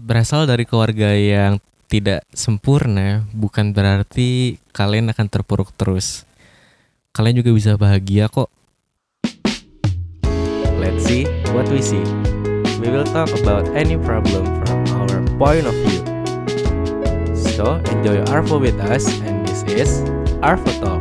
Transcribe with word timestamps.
berasal 0.00 0.48
dari 0.48 0.64
keluarga 0.64 1.12
yang 1.12 1.60
tidak 1.90 2.24
sempurna 2.32 3.26
bukan 3.34 3.76
berarti 3.76 4.56
kalian 4.72 5.12
akan 5.12 5.26
terpuruk 5.28 5.74
terus. 5.76 6.24
Kalian 7.12 7.42
juga 7.42 7.50
bisa 7.52 7.74
bahagia 7.76 8.30
kok. 8.30 8.48
Let's 10.80 11.04
see 11.04 11.28
what 11.52 11.68
we 11.68 11.84
see. 11.84 12.02
We 12.80 12.88
will 12.88 13.04
talk 13.04 13.28
about 13.44 13.68
any 13.76 14.00
problem 14.00 14.48
from 14.64 14.80
our 14.96 15.20
point 15.36 15.68
of 15.68 15.76
view. 15.84 16.00
So, 17.36 17.76
enjoy 17.92 18.24
Arvo 18.32 18.56
with 18.56 18.80
us 18.80 19.04
and 19.26 19.44
this 19.44 19.60
is 19.68 20.00
Arvo 20.40 20.72
Talks. 20.80 20.99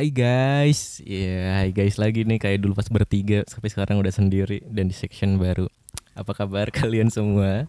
Hai 0.00 0.08
guys, 0.08 1.04
ya 1.04 1.60
hai 1.60 1.76
guys 1.76 2.00
lagi 2.00 2.24
nih 2.24 2.40
kayak 2.40 2.64
dulu 2.64 2.72
pas 2.72 2.88
bertiga 2.88 3.44
sampai 3.44 3.68
sekarang 3.68 4.00
udah 4.00 4.08
sendiri 4.08 4.64
dan 4.64 4.88
di 4.88 4.96
section 4.96 5.36
baru. 5.36 5.68
Apa 6.16 6.32
kabar 6.32 6.72
kalian 6.80 7.12
semua? 7.12 7.68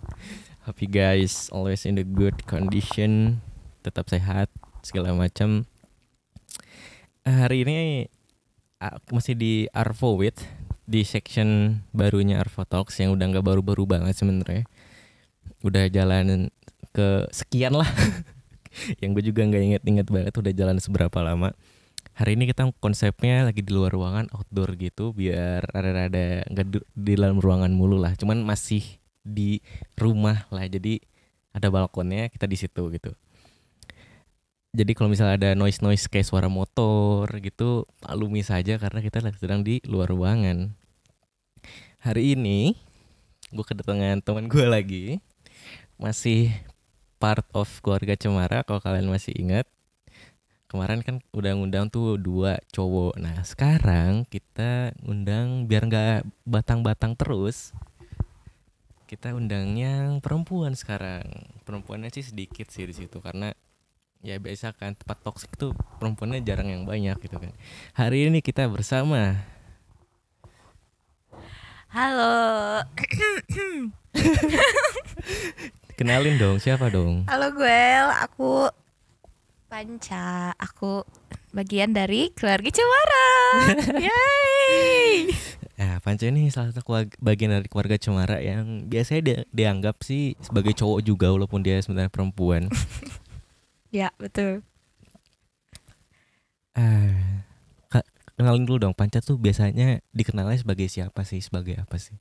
Happy 0.63 0.87
guys, 0.87 1.51
always 1.51 1.83
in 1.83 1.99
the 1.99 2.07
good 2.07 2.39
condition, 2.47 3.43
tetap 3.83 4.07
sehat 4.07 4.47
segala 4.79 5.11
macam. 5.11 5.67
Hari 7.27 7.67
ini 7.67 8.07
masih 9.11 9.35
di 9.35 9.67
Arvo 9.75 10.15
with 10.15 10.39
di 10.87 11.03
section 11.03 11.83
barunya 11.91 12.39
Arvo 12.39 12.63
Talks 12.63 12.95
yang 13.03 13.11
udah 13.11 13.27
nggak 13.27 13.43
baru-baru 13.43 13.83
banget 13.83 14.15
sebenarnya. 14.15 14.63
Udah 15.67 15.91
jalan 15.91 16.47
ke 16.95 17.27
sekian 17.35 17.75
lah. 17.75 17.91
yang 19.03 19.11
gue 19.11 19.23
juga 19.27 19.43
nggak 19.43 19.63
inget-inget 19.67 20.07
banget 20.07 20.31
udah 20.31 20.55
jalan 20.55 20.79
seberapa 20.79 21.19
lama. 21.19 21.51
Hari 22.11 22.35
ini 22.35 22.43
kita 22.51 22.67
konsepnya 22.83 23.47
lagi 23.47 23.63
di 23.63 23.71
luar 23.71 23.95
ruangan 23.95 24.27
outdoor 24.35 24.75
gitu 24.75 25.15
biar 25.15 25.63
rada-rada 25.63 26.43
nggak 26.51 26.65
di 26.91 27.11
dalam 27.15 27.39
ruangan 27.39 27.71
mulu 27.71 27.95
lah. 27.97 28.13
Cuman 28.19 28.43
masih 28.43 28.83
di 29.23 29.63
rumah 29.95 30.45
lah. 30.51 30.67
Jadi 30.67 30.99
ada 31.55 31.71
balkonnya 31.71 32.27
kita 32.27 32.47
di 32.47 32.57
situ 32.59 32.83
gitu. 32.91 33.11
Jadi 34.71 34.91
kalau 34.95 35.11
misalnya 35.11 35.35
ada 35.35 35.51
noise-noise 35.51 36.07
kayak 36.07 36.27
suara 36.27 36.47
motor 36.47 37.27
gitu, 37.43 37.83
maklumi 38.07 38.39
saja 38.39 38.79
karena 38.79 39.03
kita 39.03 39.19
lagi 39.19 39.35
sedang 39.35 39.67
di 39.67 39.83
luar 39.83 40.07
ruangan. 40.07 40.71
Hari 41.99 42.39
ini 42.39 42.79
gue 43.51 43.65
kedatangan 43.67 44.23
teman 44.23 44.47
gue 44.47 44.63
lagi, 44.63 45.19
masih 45.99 46.55
part 47.19 47.43
of 47.51 47.67
keluarga 47.83 48.15
Cemara 48.15 48.63
kalau 48.63 48.79
kalian 48.79 49.11
masih 49.11 49.35
ingat. 49.35 49.67
Kemarin 50.71 51.03
kan 51.03 51.19
udah 51.35 51.51
ngundang 51.51 51.91
tuh 51.91 52.15
dua 52.15 52.55
cowok. 52.71 53.19
Nah 53.19 53.43
sekarang 53.43 54.23
kita 54.23 54.95
undang 55.03 55.67
biar 55.67 55.83
nggak 55.83 56.23
batang-batang 56.47 57.11
terus. 57.19 57.75
Kita 59.03 59.35
undang 59.35 59.75
yang 59.75 60.23
perempuan 60.23 60.71
sekarang. 60.71 61.27
Perempuannya 61.67 62.07
sih 62.15 62.23
sedikit 62.23 62.71
sih 62.71 62.87
di 62.87 62.95
situ 62.95 63.19
karena 63.19 63.51
ya 64.23 64.39
biasa 64.39 64.71
kan 64.71 64.95
tempat 64.95 65.19
toksik 65.27 65.59
tuh 65.59 65.75
perempuannya 65.99 66.39
jarang 66.39 66.71
yang 66.71 66.87
banyak 66.87 67.19
gitu 67.19 67.35
kan. 67.35 67.51
Hari 67.99 68.31
ini 68.31 68.39
kita 68.39 68.71
bersama 68.71 69.43
Halo. 71.91 72.79
kenalin 75.99 76.39
dong 76.39 76.63
siapa 76.63 76.87
dong? 76.87 77.27
Halo 77.27 77.51
Guel, 77.51 78.07
aku 78.23 78.71
Panca. 79.71 80.51
Aku 80.59 81.07
bagian 81.55 81.95
dari 81.95 82.27
keluarga 82.35 82.67
Cemara. 82.67 83.31
Yeay. 84.03 85.31
Nah, 85.79 86.03
Panca 86.03 86.27
ini 86.27 86.51
salah 86.51 86.75
satu 86.75 86.83
keluarga- 86.83 87.15
bagian 87.23 87.55
dari 87.55 87.71
keluarga 87.71 87.95
Cemara 87.95 88.43
yang 88.43 88.83
biasanya 88.91 89.21
dia, 89.23 89.37
dianggap 89.55 90.03
sih 90.03 90.35
sebagai 90.43 90.75
cowok 90.75 90.99
juga 91.01 91.31
walaupun 91.31 91.63
dia 91.63 91.79
sebenarnya 91.79 92.11
perempuan. 92.11 92.67
Ya, 93.91 94.07
betul. 94.15 94.63
Kak, 97.91 98.07
kenalin 98.39 98.63
dulu 98.63 98.79
dong, 98.79 98.95
Panca 98.95 99.19
tuh 99.19 99.35
biasanya 99.35 99.99
dikenalnya 100.15 100.63
sebagai 100.63 100.87
siapa 100.87 101.27
sih? 101.27 101.43
Sebagai 101.43 101.75
apa 101.75 101.99
sih? 101.99 102.15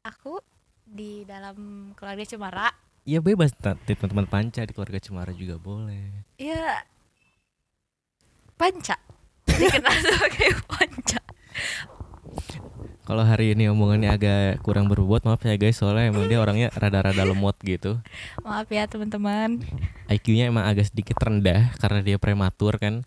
Aku 0.00 0.40
di 0.88 1.28
dalam 1.28 1.92
keluarga 1.92 2.24
Cemara. 2.24 2.72
Ya 3.10 3.18
bebas 3.18 3.50
teman-teman 3.58 4.22
Panca 4.30 4.62
di 4.62 4.70
keluarga 4.70 5.02
Cemara 5.02 5.34
juga 5.34 5.58
boleh. 5.58 6.30
Ya 6.38 6.86
Panca. 8.54 8.94
Dikenal 9.50 9.98
sebagai 10.06 10.62
Panca. 10.70 11.18
Kalau 13.02 13.26
hari 13.26 13.58
ini 13.58 13.66
omongannya 13.66 14.14
agak 14.14 14.62
kurang 14.62 14.86
berbobot, 14.86 15.26
maaf 15.26 15.42
ya 15.42 15.58
guys, 15.58 15.82
soalnya 15.82 16.14
emang 16.14 16.30
dia 16.30 16.38
orangnya 16.38 16.70
rada-rada 16.70 17.26
lemot 17.26 17.58
gitu. 17.66 17.98
Maaf 18.46 18.70
ya 18.70 18.86
teman-teman. 18.86 19.58
IQ-nya 20.06 20.46
emang 20.46 20.70
agak 20.70 20.94
sedikit 20.94 21.18
rendah 21.18 21.74
karena 21.82 22.06
dia 22.06 22.14
prematur 22.14 22.78
kan. 22.78 23.02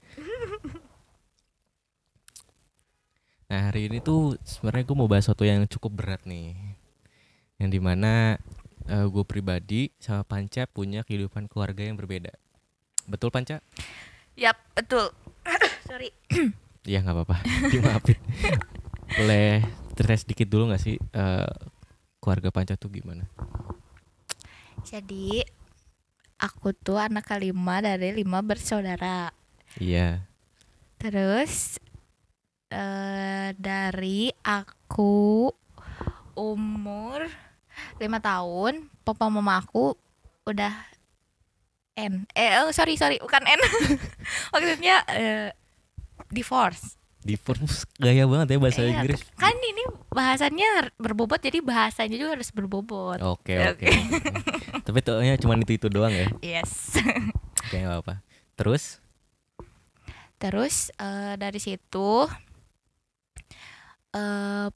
Nah 3.48 3.72
hari 3.72 3.88
ini 3.88 4.04
tuh 4.04 4.36
sebenarnya 4.44 4.84
gue 4.84 4.98
mau 5.00 5.08
bahas 5.08 5.24
sesuatu 5.24 5.48
yang 5.48 5.64
cukup 5.64 6.04
berat 6.04 6.28
nih, 6.28 6.60
yang 7.56 7.72
di 7.72 7.80
mana 7.80 8.36
gue 8.88 9.24
pribadi 9.24 9.92
sama 10.00 10.28
Panca 10.28 10.68
punya 10.68 11.08
kehidupan 11.08 11.48
keluarga 11.48 11.88
yang 11.88 11.96
berbeda. 11.96 12.36
Betul 13.08 13.32
Panca? 13.32 13.60
Yap, 14.36 14.58
betul. 14.76 15.12
Sorry. 15.90 16.12
Iya 16.84 17.00
nggak 17.00 17.16
apa-apa, 17.16 17.38
dimaafin. 17.72 18.20
Boleh 19.16 19.64
cerita 19.96 20.20
sedikit 20.20 20.52
dulu 20.52 20.68
nggak 20.68 20.84
sih 20.84 21.00
eh, 21.00 21.56
keluarga 22.20 22.52
Panca 22.52 22.76
tuh 22.76 22.92
gimana? 22.92 23.24
Jadi 24.84 25.40
aku 26.44 26.76
tuh 26.76 27.00
anak 27.00 27.24
kelima 27.24 27.80
dari 27.80 28.12
lima 28.12 28.44
bersaudara. 28.44 29.32
Iya. 29.80 30.28
Terus 31.00 31.80
eh 32.68 33.56
dari 33.56 34.28
aku 34.44 35.48
umur 36.36 37.32
lima 37.98 38.20
tahun, 38.20 38.88
papa 39.02 39.28
mama 39.28 39.60
aku 39.60 39.94
udah 40.44 40.74
N. 41.94 42.26
Eh 42.34 42.58
oh, 42.62 42.74
sorry 42.74 42.98
sorry 42.98 43.22
bukan 43.22 43.44
N. 43.44 43.62
Maksudnya 44.54 44.96
eh, 45.10 45.50
divorce. 46.30 46.98
Divorce 47.24 47.88
gaya 47.96 48.28
banget 48.28 48.52
ya 48.52 48.58
bahasa 48.60 48.82
Iya, 48.84 49.00
Inggris. 49.00 49.24
Kan 49.40 49.56
ini 49.56 49.84
bahasannya 50.12 50.68
har- 50.76 50.96
berbobot 51.00 51.40
jadi 51.40 51.64
bahasanya 51.64 52.18
juga 52.20 52.36
harus 52.36 52.52
berbobot. 52.52 53.22
Oke 53.24 53.56
oke. 53.64 53.88
Tapi 54.90 55.00
tuhnya 55.00 55.40
cuma 55.40 55.56
itu 55.56 55.80
itu 55.80 55.88
doang 55.88 56.12
ya. 56.12 56.28
Yes. 56.44 57.00
Oke 57.64 57.80
nggak 57.80 58.04
apa. 58.04 58.20
Terus? 58.60 59.00
Terus 60.36 60.92
eh, 61.00 61.40
dari 61.40 61.60
situ 61.64 62.28
eh 64.12 64.68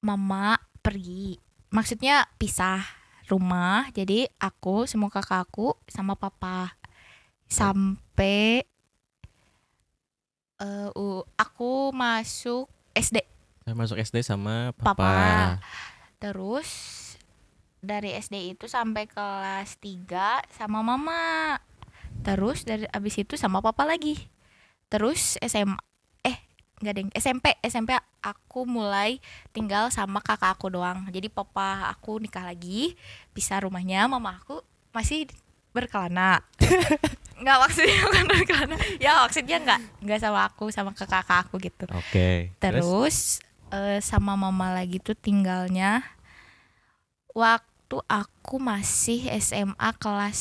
mama 0.00 0.54
pergi. 0.78 1.34
Maksudnya 1.70 2.26
pisah 2.36 2.82
rumah. 3.26 3.86
Jadi 3.94 4.26
aku 4.36 4.90
semua 4.90 5.08
kakakku 5.08 5.78
sama 5.86 6.18
papa 6.18 6.74
sampai 7.46 8.66
eh 10.60 10.88
u- 10.92 11.26
aku 11.34 11.90
masuk 11.90 12.66
SD. 12.92 13.22
Masuk 13.70 13.96
SD 13.96 14.26
sama 14.26 14.74
papa. 14.74 14.94
Papa. 14.94 15.14
Terus 16.18 16.68
dari 17.80 18.12
SD 18.12 18.52
itu 18.52 18.68
sampai 18.68 19.08
kelas 19.08 19.78
3 19.80 20.44
sama 20.52 20.84
mama. 20.84 21.56
Terus 22.20 22.68
dari 22.68 22.84
abis 22.90 23.14
itu 23.16 23.40
sama 23.40 23.64
papa 23.64 23.88
lagi. 23.88 24.28
Terus 24.92 25.38
SMA 25.40 25.78
enggak 26.80 26.94
deng 26.96 27.10
SMP 27.12 27.54
SMP 27.60 27.92
aku 28.24 28.64
mulai 28.64 29.20
tinggal 29.52 29.92
sama 29.92 30.24
kakak 30.24 30.56
aku 30.56 30.72
doang. 30.72 31.04
Jadi 31.12 31.28
papa 31.28 31.92
aku 31.92 32.16
nikah 32.20 32.44
lagi, 32.44 32.96
pisah 33.36 33.62
rumahnya, 33.64 34.08
mama 34.08 34.40
aku 34.40 34.64
masih 34.90 35.28
berkelana. 35.70 36.42
Enggak 37.40 37.56
maksudnya 37.56 37.98
bukan 38.04 38.24
berkelana. 38.28 38.76
Ya 39.00 39.12
maksudnya 39.24 39.56
enggak 39.64 39.80
enggak 40.04 40.20
sama 40.20 40.44
aku 40.44 40.68
sama 40.68 40.92
kakak 40.92 41.24
aku 41.24 41.56
gitu. 41.56 41.88
Oke. 41.88 42.52
Terus 42.60 43.40
eh, 43.72 43.96
sama 44.04 44.36
mama 44.36 44.68
lagi 44.76 45.00
tuh 45.00 45.16
tinggalnya 45.16 46.04
waktu 47.32 47.96
aku 48.04 48.60
masih 48.60 49.24
SMA 49.40 49.88
kelas 49.96 50.40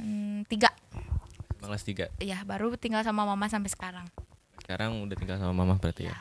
mm, 0.00 0.48
3 0.48 1.60
kelas 1.60 1.82
3. 1.84 2.24
ya 2.24 2.40
baru 2.48 2.72
tinggal 2.80 3.04
sama 3.04 3.28
mama 3.28 3.46
sampai 3.52 3.68
sekarang. 3.68 4.08
Sekarang 4.70 5.02
udah 5.02 5.18
tinggal 5.18 5.42
sama 5.42 5.50
mama 5.50 5.82
berarti 5.82 6.06
ya. 6.06 6.14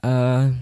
Eh 0.00 0.56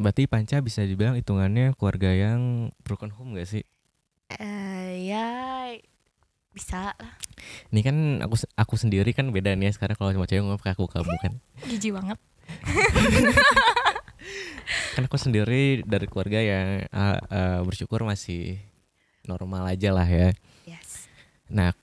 berarti 0.00 0.24
Panca 0.24 0.64
bisa 0.64 0.80
dibilang 0.80 1.12
hitungannya 1.12 1.76
keluarga 1.76 2.08
yang 2.08 2.72
broken 2.88 3.12
home 3.12 3.36
gak 3.36 3.52
sih? 3.52 3.68
Eh 4.32 5.12
ya 5.12 5.28
bisa 6.56 6.96
Ini 7.68 7.84
kan 7.84 7.96
aku 8.24 8.48
aku 8.56 8.80
sendiri 8.80 9.12
kan 9.12 9.28
beda 9.28 9.52
nih 9.52 9.68
ya 9.68 9.72
sekarang 9.76 10.00
kalau 10.00 10.08
sama 10.08 10.24
cewek 10.24 10.40
ngomong 10.40 10.64
aku 10.64 10.88
kamu 10.88 11.12
kan. 11.20 11.32
jijik 11.68 11.92
banget 11.92 12.16
kan 14.96 15.04
aku 15.04 15.20
sendiri 15.20 15.84
dari 15.84 16.08
keluarga 16.08 16.40
yang 16.40 16.88
uh, 16.88 17.20
uh, 17.28 17.60
bersyukur 17.60 18.08
masih 18.08 18.56
normal 19.28 19.68
aja 19.68 19.92
lah 19.92 20.08
ya. 20.08 20.32
yes 20.64 21.12
Nah, 21.52 21.76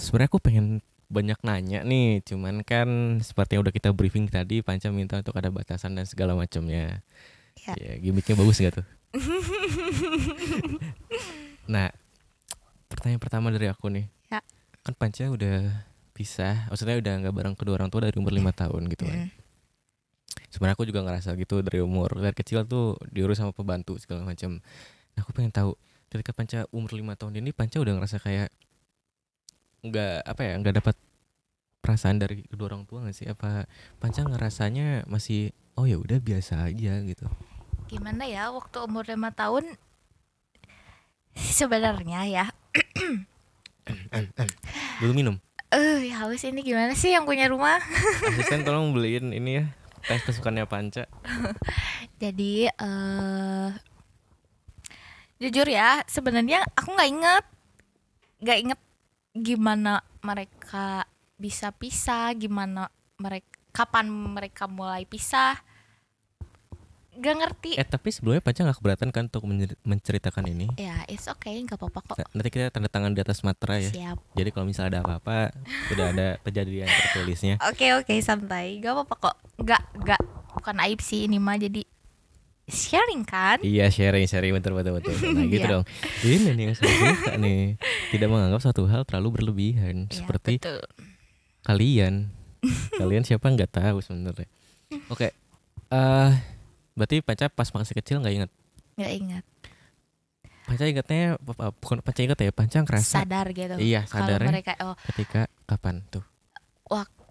sebenarnya 0.00 0.32
aku 0.32 0.40
pengen 0.40 0.80
banyak 1.12 1.36
nanya 1.44 1.84
nih, 1.84 2.24
cuman 2.24 2.64
kan 2.64 3.20
seperti 3.20 3.60
yang 3.60 3.62
udah 3.68 3.74
kita 3.76 3.92
briefing 3.92 4.32
tadi, 4.32 4.64
Panca 4.64 4.88
minta 4.88 5.20
untuk 5.20 5.36
ada 5.36 5.52
batasan 5.52 5.92
dan 5.92 6.08
segala 6.08 6.32
macamnya. 6.32 7.04
Ya. 7.68 7.76
Ya, 7.76 7.92
gimmicknya 8.00 8.32
bagus 8.32 8.56
nggak 8.56 8.80
tuh? 8.80 8.86
nah, 11.68 11.92
pertanyaan 12.88 13.20
pertama 13.20 13.52
dari 13.52 13.68
aku 13.68 13.92
nih, 13.92 14.08
Ya. 14.32 14.40
kan 14.80 14.96
Panca 14.96 15.28
udah 15.28 15.84
pisah, 16.16 16.72
maksudnya 16.72 16.96
udah 16.96 17.14
nggak 17.28 17.34
bareng 17.36 17.54
kedua 17.60 17.76
orang 17.76 17.92
tua 17.92 18.08
dari 18.08 18.16
umur 18.16 18.32
lima 18.32 18.56
tahun 18.56 18.88
gitu 18.88 19.04
kan. 19.04 19.28
Mm. 19.28 19.30
Sebenarnya 20.48 20.76
aku 20.80 20.88
juga 20.88 21.04
ngerasa 21.04 21.36
gitu 21.36 21.60
dari 21.60 21.84
umur 21.84 22.16
dari 22.16 22.32
kecil 22.32 22.64
tuh 22.64 22.96
diurus 23.12 23.36
sama 23.36 23.52
pembantu 23.52 24.00
segala 24.00 24.24
macam. 24.24 24.64
Nah, 25.12 25.20
aku 25.20 25.36
pengen 25.36 25.52
tahu 25.52 25.76
ketika 26.08 26.32
Panca 26.32 26.64
umur 26.72 26.92
lima 26.96 27.16
tahun 27.16 27.40
ini 27.40 27.52
Panca 27.52 27.80
udah 27.80 28.00
ngerasa 28.00 28.16
kayak 28.20 28.48
nggak 29.82 30.22
apa 30.22 30.40
ya 30.46 30.52
nggak 30.62 30.76
dapat 30.78 30.96
perasaan 31.82 32.22
dari 32.22 32.46
kedua 32.46 32.70
orang 32.70 32.86
tua 32.86 33.02
nggak 33.02 33.16
sih? 33.16 33.26
Apa 33.26 33.66
Panca 33.98 34.22
ngerasanya 34.22 35.04
masih 35.10 35.50
oh 35.74 35.84
ya 35.84 35.98
udah 35.98 36.22
biasa 36.22 36.70
aja 36.70 37.02
gitu. 37.02 37.26
Gimana 37.90 38.24
ya 38.24 38.48
waktu 38.54 38.78
umur 38.80 39.04
lima 39.04 39.34
tahun 39.34 39.66
sebenarnya 41.34 42.20
ya. 42.30 42.46
Belum 45.02 45.16
minum? 45.18 45.36
Eh 45.72 46.12
haus 46.14 46.44
ini 46.46 46.62
gimana 46.62 46.94
sih 46.94 47.10
yang 47.10 47.26
punya 47.26 47.50
rumah? 47.50 47.82
Asisten 48.28 48.62
tolong 48.62 48.94
beliin 48.94 49.34
ini 49.34 49.60
ya 49.60 49.64
teh 50.06 50.18
kesukaannya 50.22 50.66
Panca. 50.70 51.10
Jadi 52.22 52.70
eh 52.70 53.68
jujur 55.42 55.66
ya 55.66 56.06
sebenarnya 56.06 56.62
aku 56.78 56.94
nggak 56.94 57.10
inget 57.10 57.44
nggak 58.46 58.58
inget 58.62 58.80
gimana 59.32 60.04
mereka 60.20 61.08
bisa 61.34 61.72
pisah 61.72 62.30
gimana 62.36 62.86
mereka 63.18 63.58
kapan 63.72 64.06
mereka 64.08 64.68
mulai 64.68 65.08
pisah. 65.08 65.56
Nggak 67.12 67.36
ngerti. 67.44 67.70
Eh 67.76 67.84
tapi 67.84 68.08
sebelumnya 68.08 68.40
Panca 68.40 68.64
nggak 68.64 68.78
keberatan 68.80 69.08
kan 69.12 69.24
untuk 69.28 69.44
mencer- 69.44 69.76
menceritakan 69.84 70.44
ini? 70.48 70.66
Ya 70.80 71.04
it's 71.08 71.28
okay 71.28 71.60
nggak 71.60 71.76
apa-apa 71.76 72.00
kok. 72.12 72.16
Nanti 72.32 72.48
kita 72.48 72.72
tanda 72.72 72.88
tangan 72.88 73.12
di 73.12 73.20
atas 73.20 73.44
materai 73.44 73.84
ya. 73.84 73.92
Siap. 73.92 74.16
Jadi 74.32 74.48
kalau 74.48 74.64
misalnya 74.64 74.90
ada 74.96 75.00
apa-apa 75.04 75.52
sudah 75.92 76.06
ada 76.08 76.26
kejadian 76.44 76.88
tertulisnya. 76.88 77.60
Oke 77.68 77.92
oke 77.96 78.12
santai. 78.24 78.80
Nggak 78.80 78.92
apa-apa 78.96 79.14
kok. 79.28 79.36
Nggak 79.60 79.82
nggak 79.98 80.20
bukan 80.56 80.76
aib 80.88 81.00
sih 81.00 81.28
ini 81.28 81.36
mah 81.36 81.60
jadi 81.60 81.84
sharing 82.72 83.22
kan 83.22 83.60
Iya 83.60 83.86
sharing 83.86 84.24
sharing 84.24 84.50
betul 84.50 84.72
betul 84.72 84.96
betul. 84.96 85.12
Nah 85.36 85.44
gitu 85.44 85.60
Iya. 85.60 85.70
dong. 85.70 85.84
Ini 86.22 86.50
nih 86.50 86.64
yang 86.64 86.74
saya 86.74 86.88
suka 87.12 87.32
nih. 87.36 87.76
Tidak 88.08 88.26
menganggap 88.26 88.60
suatu 88.60 88.82
hal 88.84 89.04
terlalu 89.04 89.38
berlebihan. 89.38 90.08
Ya, 90.08 90.16
Seperti 90.16 90.56
betul. 90.56 90.80
kalian. 91.62 92.32
kalian 92.96 93.22
siapa 93.22 93.46
nggak 93.46 93.70
tahu 93.70 94.00
sebenarnya. 94.00 94.48
Oke. 95.06 95.30
eh 95.88 96.32
berarti 96.92 97.20
Panca 97.20 97.46
pas 97.46 97.68
masih 97.68 97.92
kecil 97.94 98.16
nggak 98.18 98.34
ingat. 98.34 98.50
nggak 98.94 99.12
ingat 99.14 99.44
Panca 100.62 100.84
ingatnya 100.84 101.36
bukan 101.76 101.98
Panca 102.00 102.20
ingat 102.20 102.38
ya. 102.38 102.50
Panca 102.50 102.78
ngerasa 102.80 103.20
sadar 103.20 103.46
gitu 103.50 103.76
Iya, 103.76 104.04
sadarnya. 104.06 104.48
mereka 104.48 104.72
oh 104.80 104.94
ketika 105.06 105.44
kapan 105.64 106.00
tuh? 106.08 106.24
waktu 106.84 107.21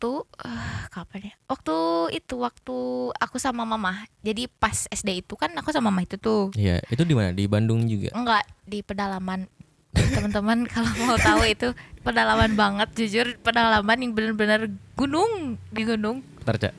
eh, 0.42 0.80
kapan 0.90 1.30
ya 1.30 1.34
waktu 1.46 1.76
itu 2.18 2.36
waktu 2.42 2.78
aku 3.14 3.38
sama 3.38 3.68
mama 3.68 4.08
jadi 4.26 4.50
pas 4.50 4.90
SD 4.90 5.22
itu 5.22 5.38
kan 5.38 5.54
aku 5.54 5.70
sama 5.70 5.94
mama 5.94 6.02
itu 6.02 6.18
tuh 6.18 6.50
Iya 6.58 6.82
itu 6.90 7.04
di 7.06 7.14
mana? 7.14 7.36
Di 7.36 7.46
Bandung 7.46 7.86
juga. 7.86 8.10
enggak 8.18 8.44
di 8.66 8.82
pedalaman 8.82 9.46
teman-teman 9.92 10.66
kalau 10.74 10.92
mau 11.04 11.20
tahu 11.20 11.44
itu 11.46 11.76
pedalaman 12.02 12.56
banget 12.56 12.90
jujur 12.96 13.38
pedalaman 13.44 13.98
yang 14.00 14.12
benar-benar 14.16 14.72
gunung 14.96 15.60
di 15.70 15.84
gunung 15.84 16.24
Bentar. 16.42 16.74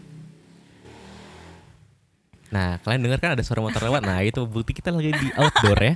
Nah 2.53 2.83
kalian 2.85 3.01
dengar 3.01 3.19
kan 3.23 3.33
ada 3.39 3.43
suara 3.47 3.65
motor 3.65 3.81
lewat. 3.81 4.05
Nah 4.05 4.21
itu 4.21 4.45
bukti 4.45 4.77
kita 4.77 4.93
lagi 4.93 5.15
di 5.15 5.29
outdoor 5.39 5.79
ya. 5.81 5.95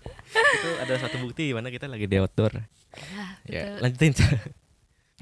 itu 0.58 0.70
ada 0.82 0.94
satu 0.98 1.22
bukti 1.22 1.52
di 1.52 1.54
mana 1.54 1.70
kita 1.70 1.86
lagi 1.86 2.10
di 2.10 2.16
outdoor. 2.18 2.64
Ya, 3.46 3.78
betul. 3.78 3.78
lanjutin. 3.84 4.12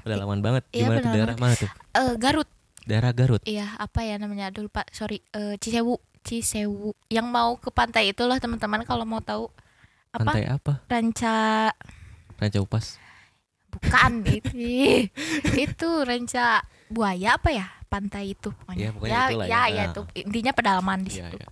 Pedalaman 0.03 0.39
banget. 0.39 0.63
Iya, 0.69 0.85
Gimana 0.85 0.99
tuh? 0.99 1.11
daerah 1.11 1.35
mana 1.37 1.53
tuh? 1.55 1.69
Eh, 1.93 2.13
Garut. 2.17 2.49
Daerah 2.83 3.11
Garut. 3.11 3.39
iya 3.43 3.71
apa 3.77 4.03
ya 4.03 4.19
namanya? 4.19 4.51
Aduh 4.51 4.67
pak 4.67 4.91
sorry. 4.91 5.23
Eh, 5.31 5.55
Cisewu. 5.55 5.95
Cisewu. 6.21 6.91
Yang 7.07 7.27
mau 7.27 7.55
ke 7.55 7.67
pantai 7.69 8.11
itu 8.11 8.21
loh 8.21 8.35
teman-teman 8.35 8.83
kalau 8.83 9.03
mau 9.03 9.19
tahu. 9.19 9.47
Apa? 10.11 10.19
Pantai 10.21 10.43
apa? 10.45 10.73
ranca. 10.85 11.71
Ranca 12.35 12.59
Upas. 12.59 12.99
bukan 13.71 14.21
itu 14.37 14.53
itu 15.57 15.89
ranca 16.03 16.61
buaya 16.87 17.33
apa 17.33 17.49
ya? 17.49 17.65
Pantai 17.87 18.31
itu 18.31 18.53
pokoknya. 18.53 18.93
Pokoknya 18.93 19.09
ya 19.09 19.21
itulah 19.25 19.45
ya. 19.45 19.49
ya. 19.49 19.61
ya 19.65 19.81
Ah. 19.81 19.85
itu 19.89 20.01
intinya 20.15 20.51
pedalaman 20.51 20.99
di 21.01 21.11
situ. 21.11 21.35
iya. 21.35 21.49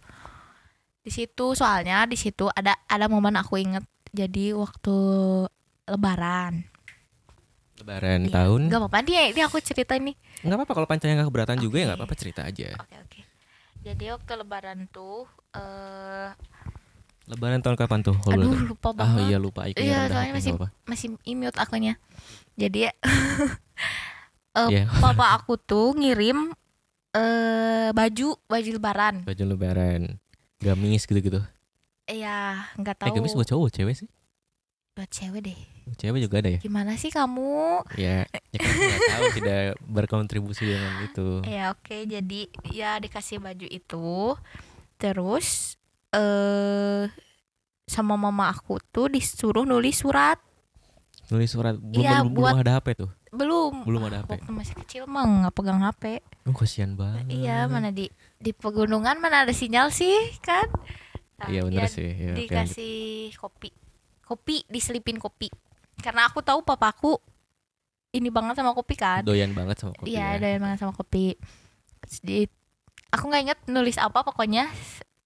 di 1.02 1.10
situ 1.10 1.46
soalnya 1.58 2.06
di 2.06 2.14
situ 2.14 2.46
ada 2.48 2.78
ada 2.86 3.10
momen 3.10 3.34
aku 3.34 3.58
inget 3.58 3.82
jadi 4.14 4.54
waktu 4.54 4.94
lebaran 5.88 6.70
Lebaran 7.82 8.22
Iya. 8.24 8.34
tahun. 8.36 8.62
nggak 8.68 8.80
apa-apa 8.80 9.00
dia 9.02 9.22
ini 9.26 9.42
aku 9.42 9.58
cerita 9.60 9.94
ini 9.94 10.14
Nggak 10.42 10.56
apa-apa 10.56 10.74
kalau 10.76 10.88
Panca 10.88 11.06
yang 11.06 11.18
nggak 11.18 11.30
keberatan 11.30 11.58
juga 11.58 11.76
ya 11.76 11.86
nggak 11.88 11.98
apa-apa 11.98 12.16
cerita 12.16 12.42
aja. 12.44 12.78
oke 12.78 12.96
oke 13.02 13.20
jadi 13.82 14.04
waktu 14.14 14.32
lebaran 14.36 14.80
tuh 14.88 15.26
eh 15.52 16.30
Lebaran 17.24 17.58
tahun 17.60 17.74
kapan 17.76 18.00
tuh? 18.02 18.18
kalau 18.20 18.44
aduh 18.44 18.60
lupa 18.68 18.90
Ah 18.92 18.96
banget 18.96 19.24
iya 19.26 19.38
lupa 19.38 19.62
Iya, 19.66 20.00
soalnya 20.06 20.34
masih- 20.36 20.52
nggak 20.52 20.62
apa-apa. 20.62 20.68
masih 20.86 21.08
imut 21.24 21.56
akunya 21.56 21.94
jadi 22.54 22.80
eh, 24.54 24.70
Iya. 24.70 24.84
papa 24.94 25.34
aku 25.34 25.56
tuh 25.56 25.96
ngirim 25.96 26.52
eh 27.12 27.90
baju 27.92 28.28
baju 28.46 28.70
lebaran 28.72 29.16
Baju 29.24 29.44
Lebaran. 29.48 30.02
Gamis 30.58 31.04
gitu-gitu. 31.04 31.42
Iya, 32.06 32.70
nggak 32.76 32.96
Eh 32.96 33.00
tahu. 33.04 33.16
gamis 33.16 33.34
buat 33.34 33.48
cowok 33.48 33.70
cewek 33.72 33.96
sih? 33.96 34.10
buat 34.92 35.10
cewek 35.10 35.42
deh. 35.44 35.58
Cewek 35.92 36.22
juga 36.22 36.40
ada 36.40 36.50
ya? 36.50 36.60
Gimana 36.60 36.96
sih 36.96 37.10
kamu? 37.10 37.84
Ya, 37.94 38.26
ya 38.48 38.58
kan 38.58 38.74
nggak 38.74 39.00
tahu 39.08 39.24
tidak 39.36 39.60
berkontribusi 39.84 40.64
dengan 40.66 40.94
itu. 41.04 41.28
Ya 41.44 41.72
oke, 41.72 41.98
jadi 42.04 42.42
ya 42.68 42.98
dikasih 42.98 43.38
baju 43.38 43.68
itu. 43.68 44.10
Terus 44.96 45.76
eh 46.12 47.06
sama 47.86 48.16
mama 48.16 48.50
aku 48.50 48.80
tuh 48.86 49.08
disuruh 49.08 49.64
nulis 49.64 49.98
surat. 49.98 50.40
Nulis 51.28 51.50
surat 51.50 51.76
belum 51.76 52.02
Iya, 52.02 52.22
belum, 52.22 52.34
buat- 52.34 52.54
belum 52.54 52.62
ada 52.62 52.72
HP 52.76 52.88
tuh. 52.98 53.10
Belum. 53.32 53.74
Belum 53.84 54.02
ada 54.06 54.18
HP. 54.22 54.30
Waktu 54.34 54.52
masih 54.52 54.76
kecil 54.78 55.04
mah 55.06 55.24
nggak 55.24 55.54
pegang 55.54 55.80
HP. 55.80 56.20
Oh, 56.44 56.54
kasihan 56.54 56.94
banget. 56.94 57.30
Iya, 57.30 57.68
mana 57.68 57.90
di 57.90 58.08
di 58.36 58.52
pegunungan 58.52 59.16
mana 59.16 59.44
ada 59.44 59.54
sinyal 59.54 59.88
sih 59.90 60.12
kan? 60.40 60.68
Nah, 61.38 61.48
Iya 61.48 61.62
bener 61.64 61.80
ya 61.80 61.88
sih. 61.88 62.10
Ya, 62.12 62.34
dikasih 62.34 62.98
kopi. 63.36 63.70
Kopi 64.22 64.64
diselipin 64.68 65.16
kopi. 65.16 65.48
Karena 66.02 66.28
aku 66.28 66.42
tahu 66.42 66.62
papaku 66.62 67.18
ini 68.12 68.28
banget 68.28 68.60
sama 68.60 68.76
kopi 68.76 69.00
kan. 69.00 69.24
Doyan 69.24 69.56
banget 69.56 69.80
sama 69.80 69.96
kopi. 69.96 70.12
Iya, 70.12 70.20
ya. 70.20 70.38
ada 70.42 70.48
yang 70.52 70.62
banget 70.62 70.80
sama 70.82 70.94
kopi. 70.94 71.38
Di- 72.20 72.50
aku 73.12 73.24
nggak 73.28 73.44
inget 73.44 73.60
nulis 73.68 73.96
apa 73.96 74.24
pokoknya 74.24 74.68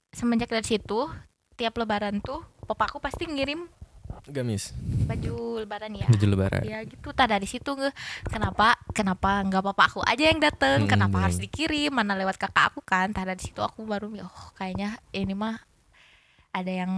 semenjak 0.10 0.50
dari 0.50 0.66
situ 0.66 1.06
tiap 1.54 1.78
lebaran 1.78 2.18
tuh 2.20 2.42
papaku 2.66 2.98
pasti 2.98 3.30
ngirim 3.30 3.70
Gamis. 4.26 4.74
baju 5.06 5.62
lebaran 5.62 5.94
ya. 5.94 6.08
Baju 6.10 6.26
Lebaran. 6.26 6.64
Ya 6.66 6.82
gitu, 6.82 7.14
tak 7.14 7.30
dari 7.30 7.46
situ 7.46 7.78
nge 7.78 7.94
kenapa 8.26 8.74
kenapa 8.90 9.46
nggak 9.46 9.62
papa 9.70 9.84
aku 9.86 10.02
aja 10.02 10.34
yang 10.34 10.42
dateng, 10.42 10.86
Hmm, 10.86 10.90
kenapa 10.90 11.22
iya. 11.22 11.24
harus 11.30 11.38
dikirim, 11.38 11.94
mana 11.94 12.18
lewat 12.18 12.42
kakak 12.42 12.74
aku 12.74 12.82
kan, 12.82 13.14
tak 13.14 13.30
dari 13.30 13.38
situ 13.38 13.62
aku 13.62 13.86
baru 13.86 14.10
oh 14.26 14.38
kayaknya 14.58 14.98
ini 15.14 15.38
mah 15.38 15.62
ada 16.50 16.72
yang 16.74 16.92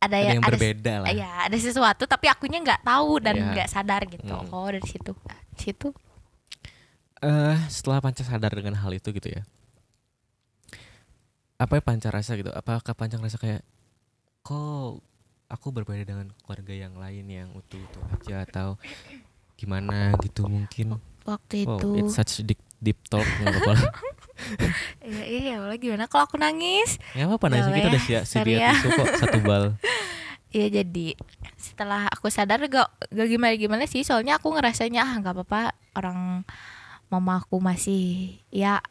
ada, 0.00 0.16
Ada 0.16 0.32
yang 0.32 0.40
ada 0.40 0.48
berbeda 0.50 0.92
lah. 0.98 1.08
ya 1.12 1.30
ada 1.44 1.56
sesuatu 1.56 2.02
tapi 2.04 2.26
akunya 2.26 2.58
nggak 2.58 2.82
tahu 2.82 3.20
dan 3.20 3.36
Iya. 3.36 3.46
nggak 3.52 3.68
sadar 3.68 4.02
gitu. 4.04 4.32
Hmm. 4.32 4.48
Oh 4.50 4.66
dari 4.66 4.82
situ, 4.82 5.12
Dari 5.14 5.56
situ 5.56 5.88
eh 7.20 7.58
setelah 7.68 8.00
Panca 8.00 8.24
sadar 8.24 8.48
dengan 8.50 8.80
hal 8.80 8.90
itu 8.90 9.12
gitu 9.12 9.28
ya 9.28 9.44
apa 11.60 11.76
yang 11.76 11.84
Panca 11.84 12.08
rasa 12.08 12.32
gitu 12.32 12.48
apakah 12.48 12.96
Panca 12.96 13.20
ngerasa 13.20 13.36
kayak 13.36 13.60
kok 14.40 15.04
aku 15.46 15.66
berbeda 15.68 16.08
dengan 16.08 16.32
keluarga 16.40 16.72
yang 16.72 16.96
lain 16.96 17.28
yang 17.28 17.48
utuh-utuh 17.52 18.00
aja 18.10 18.48
atau 18.48 18.80
gimana 19.54 20.16
gitu 20.24 20.48
mungkin 20.48 20.96
waktu 21.28 21.68
wow 21.68 21.76
itu 21.76 21.88
it's 22.00 22.16
such 22.16 22.40
deep 22.40 22.56
deep 22.80 22.96
talk. 23.12 23.28
Iya, 25.00 25.24
iya, 25.26 25.54
boleh 25.58 25.78
gimana 25.80 26.04
kalau 26.06 26.24
aku 26.28 26.36
nangis? 26.36 26.96
nggak 27.16 27.26
apa-apa 27.26 27.46
nangis 27.50 27.66
kita 27.72 27.88
udah 27.90 28.04
siap 28.04 28.22
sedia 28.28 28.56
ya. 28.56 28.72
tisu 28.76 28.88
kok 28.94 29.06
satu 29.18 29.38
bal 29.42 29.64
Iya 30.50 30.82
jadi 30.82 31.14
setelah 31.54 32.10
aku 32.10 32.26
sadar 32.26 32.58
gak 32.66 32.90
gak 33.14 33.28
gimana 33.30 33.54
gimana 33.54 33.84
sih 33.86 34.02
soalnya 34.02 34.42
aku 34.42 34.50
ngerasanya 34.50 35.06
ah 35.06 35.14
nggak 35.22 35.34
apa-apa 35.38 35.78
orang 35.94 36.42
mama 37.06 37.38
aku 37.38 37.62
masih 37.62 38.34
ya 38.50 38.82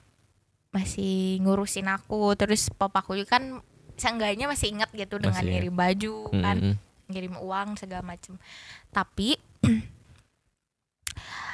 masih 0.72 1.44
ngurusin 1.44 1.92
aku 1.92 2.32
terus 2.40 2.72
papaku 2.72 3.20
juga 3.20 3.36
kan 3.44 3.60
seenggaknya 4.00 4.48
masih 4.48 4.72
ingat 4.72 4.88
gitu 4.96 5.20
dengan 5.20 5.36
Masih, 5.44 5.52
ya. 5.52 5.54
ngirim 5.60 5.76
baju 5.76 6.16
kan 6.32 6.58
Mm-mm. 6.64 6.76
ngirim 7.12 7.36
uang 7.44 7.76
segala 7.76 8.08
macem 8.08 8.40
tapi 8.96 9.36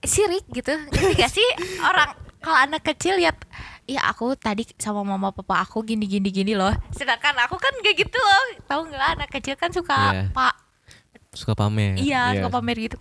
sirik 0.00 0.44
gitu. 0.50 0.74
Gak 1.14 1.30
sih? 1.30 1.46
Orang 1.80 2.12
kalau 2.38 2.58
anak 2.60 2.82
kecil 2.84 3.16
lihat 3.16 3.34
ya 3.84 4.04
aku 4.04 4.34
tadi 4.34 4.68
sama 4.76 5.00
mama 5.00 5.30
papa 5.30 5.60
aku 5.60 5.82
gini 5.82 6.04
gini 6.04 6.28
gini 6.28 6.52
loh. 6.52 6.70
Sedangkan 6.90 7.34
aku 7.40 7.56
kan 7.56 7.72
gak 7.78 7.96
gitu 7.96 8.14
loh. 8.14 8.44
Tahu 8.64 8.80
nggak? 8.86 9.10
Anak 9.16 9.30
kecil 9.30 9.54
kan 9.54 9.70
suka 9.70 9.96
Iya. 10.12 10.22
pak 10.30 10.54
Suka 11.30 11.52
pamer. 11.52 11.96
iya 11.96 12.34
suka 12.34 12.48
pamer 12.50 12.76
gitu. 12.80 12.96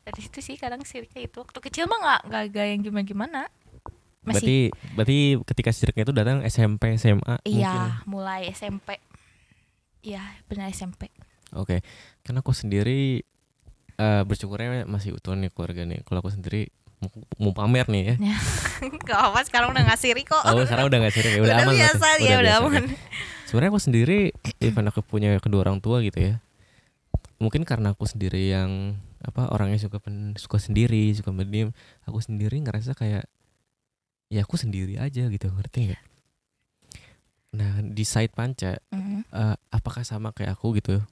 Dari 0.00 0.20
situ 0.20 0.40
sih 0.40 0.56
kadang 0.56 0.80
siriknya 0.80 1.22
itu. 1.22 1.38
Waktu 1.38 1.58
kecil 1.60 1.84
mah 1.86 1.98
nggak 1.98 2.20
nggak 2.26 2.42
nggak 2.50 2.66
yang 2.66 2.80
gimana 2.82 3.04
gimana 3.04 3.40
masih 4.20 4.36
Berarti 4.36 4.56
berarti 4.92 5.18
ketika 5.48 5.70
siriknya 5.70 6.04
itu 6.04 6.12
datang 6.12 6.38
SMP, 6.44 6.92
SMA 6.94 7.40
mungkin. 7.40 7.56
iya 7.56 8.04
mulai 8.04 8.52
SMP 8.52 9.00
iya 10.00 10.20
benar 10.44 10.68
SMP 10.68 11.08
Oke, 11.50 11.82
kan 12.20 12.36
aku 12.36 12.52
sendiri 12.52 13.24
eh 14.00 14.22
bersyukurnya 14.24 14.88
masih 14.88 15.12
utuh 15.12 15.36
nih 15.36 15.52
keluarga 15.52 15.84
nih. 15.84 16.00
Kalau 16.08 16.24
aku 16.24 16.32
sendiri 16.32 16.72
mau, 16.98 17.08
mau 17.36 17.52
pamer 17.52 17.84
nih 17.92 18.02
ya. 18.02 18.14
Gak 19.08 19.20
apa 19.28 19.40
sekarang 19.44 19.76
udah 19.76 19.82
gak 19.84 20.00
sirik 20.00 20.24
kok 20.24 20.40
Oh, 20.40 20.64
sekarang 20.64 20.88
udah 20.88 20.98
gak 21.04 21.14
sirik 21.14 21.32
ya, 21.36 21.40
udah, 21.44 21.48
Udah 21.52 21.56
aman 21.60 21.74
biasa 21.76 22.06
ya, 22.18 22.34
udah 22.40 22.54
aman. 22.64 22.82
Sebenarnya 23.44 23.70
aku 23.72 23.82
sendiri, 23.82 24.18
even 24.62 24.84
aku 24.88 25.00
punya 25.02 25.36
kedua 25.36 25.68
orang 25.68 25.84
tua 25.84 26.00
gitu 26.00 26.16
ya. 26.16 26.40
Mungkin 27.36 27.64
karena 27.68 27.92
aku 27.92 28.04
sendiri 28.08 28.52
yang 28.52 28.96
apa 29.20 29.52
orangnya 29.52 29.76
suka 29.76 30.00
pen, 30.00 30.32
suka 30.40 30.56
sendiri, 30.56 31.12
suka 31.12 31.28
pendiam. 31.28 31.72
Aku 32.08 32.20
sendiri 32.20 32.56
ngerasa 32.56 32.96
kayak 32.96 33.28
ya 34.30 34.40
aku 34.46 34.56
sendiri 34.56 34.96
aja 34.96 35.26
gitu, 35.26 35.50
ngerti 35.50 35.92
nggak? 35.92 36.02
Nah 37.58 37.82
di 37.82 38.04
side 38.06 38.30
panca, 38.30 38.78
Mhm. 38.94 39.26
eh, 39.26 39.56
apakah 39.74 40.06
sama 40.06 40.30
kayak 40.30 40.54
aku 40.54 40.78
gitu? 40.78 41.02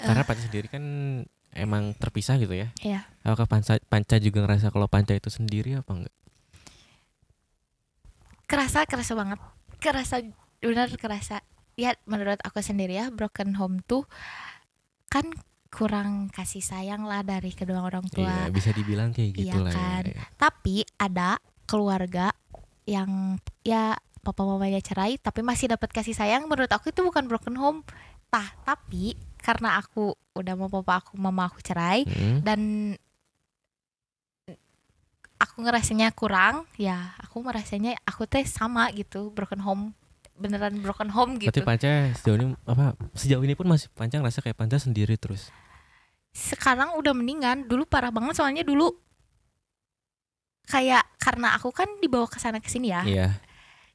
Karena 0.00 0.22
panca 0.22 0.42
sendiri 0.42 0.66
kan 0.66 0.84
emang 1.50 1.90
terpisah 1.92 2.36
gitu 2.36 2.52
ya. 2.52 2.70
Iya. 2.78 3.02
Apakah 3.22 3.48
panca, 3.48 3.76
panca 3.82 4.16
juga 4.16 4.42
ngerasa 4.42 4.68
kalau 4.68 4.86
panca 4.86 5.12
itu 5.12 5.28
sendiri 5.28 5.74
apa 5.74 5.90
enggak? 5.92 6.14
kerasa 8.44 8.88
kerasa 8.88 9.12
banget 9.12 9.40
kerasa 9.76 10.24
benar 10.58 10.88
kerasa 10.96 11.44
ya 11.76 11.92
menurut 12.04 12.40
aku 12.40 12.58
sendiri 12.58 12.96
ya 12.96 13.12
broken 13.12 13.54
home 13.54 13.84
tuh 13.84 14.08
kan 15.06 15.28
kurang 15.68 16.32
kasih 16.32 16.64
sayang 16.64 17.04
lah 17.04 17.20
dari 17.20 17.52
kedua 17.52 17.84
orang 17.84 18.08
tua 18.08 18.24
Iya, 18.24 18.48
bisa 18.48 18.72
dibilang 18.72 19.12
kayak 19.12 19.30
Iya 19.30 19.40
gitu 19.44 19.58
lah 19.60 19.72
kan. 19.72 20.02
ya. 20.08 20.24
tapi 20.40 20.76
ada 20.96 21.36
keluarga 21.68 22.32
yang 22.88 23.36
ya 23.60 23.92
papa 24.18 24.42
mamanya 24.42 24.80
cerai 24.80 25.20
tapi 25.20 25.44
masih 25.44 25.68
dapat 25.68 25.92
kasih 25.92 26.16
sayang 26.16 26.48
menurut 26.48 26.72
aku 26.72 26.88
itu 26.88 27.04
bukan 27.04 27.28
broken 27.28 27.52
home 27.52 27.84
tah 28.26 28.48
tapi 28.64 29.12
karena 29.48 29.80
aku 29.80 30.12
udah 30.34 30.54
mau 30.54 30.68
papa 30.68 31.00
aku 31.00 31.16
mama 31.16 31.48
aku 31.48 31.58
cerai 31.58 32.04
Hmm. 32.04 32.44
dan 32.44 32.60
aku 35.38 35.62
ngerasanya 35.62 36.10
kurang 36.12 36.68
ya 36.76 37.14
aku 37.16 37.40
merasanya 37.40 37.96
aku 38.02 38.26
teh 38.26 38.42
sama 38.42 38.90
gitu 38.92 39.30
broken 39.30 39.62
home 39.62 39.84
beneran 40.34 40.78
broken 40.78 41.08
home 41.08 41.38
Berarti 41.38 41.48
gitu 41.54 41.64
panca 41.64 41.90
sejauh 42.12 42.36
ini 42.36 42.46
apa 42.64 42.84
sejauh 43.14 43.40
ini 43.40 43.54
pun 43.54 43.66
masih 43.66 43.88
panca 43.90 44.18
ngerasa 44.18 44.38
kayak 44.40 44.54
panca 44.54 44.76
sendiri 44.76 45.16
terus. 45.16 45.50
sekarang 46.28 46.94
udah 46.94 47.10
mendingan 47.10 47.64
dulu 47.64 47.82
parah 47.82 48.12
banget 48.12 48.36
soalnya 48.36 48.62
dulu 48.62 48.92
kayak 50.68 51.02
karena 51.16 51.56
aku 51.56 51.72
kan 51.72 51.88
dibawa 51.98 52.28
ke 52.28 52.38
sana 52.38 52.60
ke 52.60 52.68
sini 52.68 52.92
ya 52.92 53.02
Iya. 53.02 53.28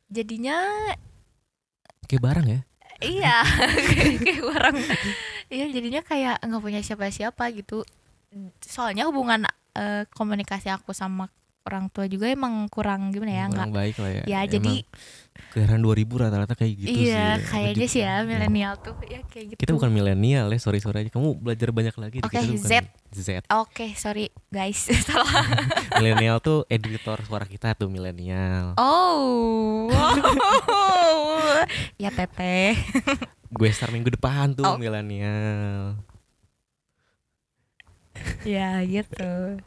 jadinya 0.10 0.58
Kayak 2.04 2.24
barang 2.24 2.48
ya. 2.50 2.60
iya 3.00 3.38
kayak 4.26 4.44
orang 4.44 4.76
iya 5.48 5.68
jadinya 5.68 6.00
kayak 6.00 6.40
nggak 6.40 6.62
punya 6.62 6.80
siapa-siapa 6.80 7.44
gitu 7.54 7.84
soalnya 8.60 9.06
hubungan 9.06 9.46
eh, 9.74 10.04
komunikasi 10.10 10.68
aku 10.68 10.92
sama 10.92 11.30
orang 11.64 11.88
tua 11.88 12.04
juga 12.12 12.28
emang 12.28 12.68
kurang 12.68 13.08
gimana 13.10 13.32
ya 13.32 13.44
nggak 13.48 13.56
Kurang 13.64 13.74
baik 13.74 13.96
lah 13.98 14.10
ya. 14.12 14.24
ya 14.28 14.40
jadi 14.46 14.84
kelahiran 15.50 15.80
2000 15.82 16.20
rata-rata 16.20 16.54
kayak 16.54 16.74
gitu 16.76 16.94
sih. 16.94 17.08
iya 17.08 17.16
ya. 17.16 17.32
kayaknya 17.42 17.74
Lebih- 17.80 17.90
sih 17.90 18.02
ya 18.04 18.12
ya. 18.12 18.16
milenial 18.22 18.74
tuh 18.78 18.94
ya 19.08 19.20
kayak 19.24 19.46
gitu 19.48 19.60
Kita 19.64 19.72
bukan 19.72 19.90
milenial 19.90 20.46
ya, 20.46 20.60
sorry 20.60 20.78
sorry 20.78 21.02
aja. 21.02 21.10
Kamu 21.10 21.40
belajar 21.40 21.72
banyak 21.72 21.96
lagi. 21.96 22.18
Oke, 22.20 22.36
bukan 22.36 22.60
Z. 22.60 22.72
Z. 23.16 23.30
oke 23.48 23.86
sorry 23.96 24.28
guys 24.50 24.78
salah 25.08 25.30
milenial 25.98 26.38
tuh 26.38 26.68
editor 26.68 27.18
suara 27.24 27.48
kita 27.48 27.72
tuh 27.74 27.88
milenial. 27.88 28.76
oh 28.76 29.88
ya 32.02 32.10
teteh 32.12 32.76
Gue 33.54 33.70
start 33.70 33.92
minggu 33.92 34.10
depan 34.10 34.52
tuh 34.52 34.66
Oh. 34.66 34.76
milenial. 34.76 35.98
ya 38.44 38.84
gitu 38.84 39.58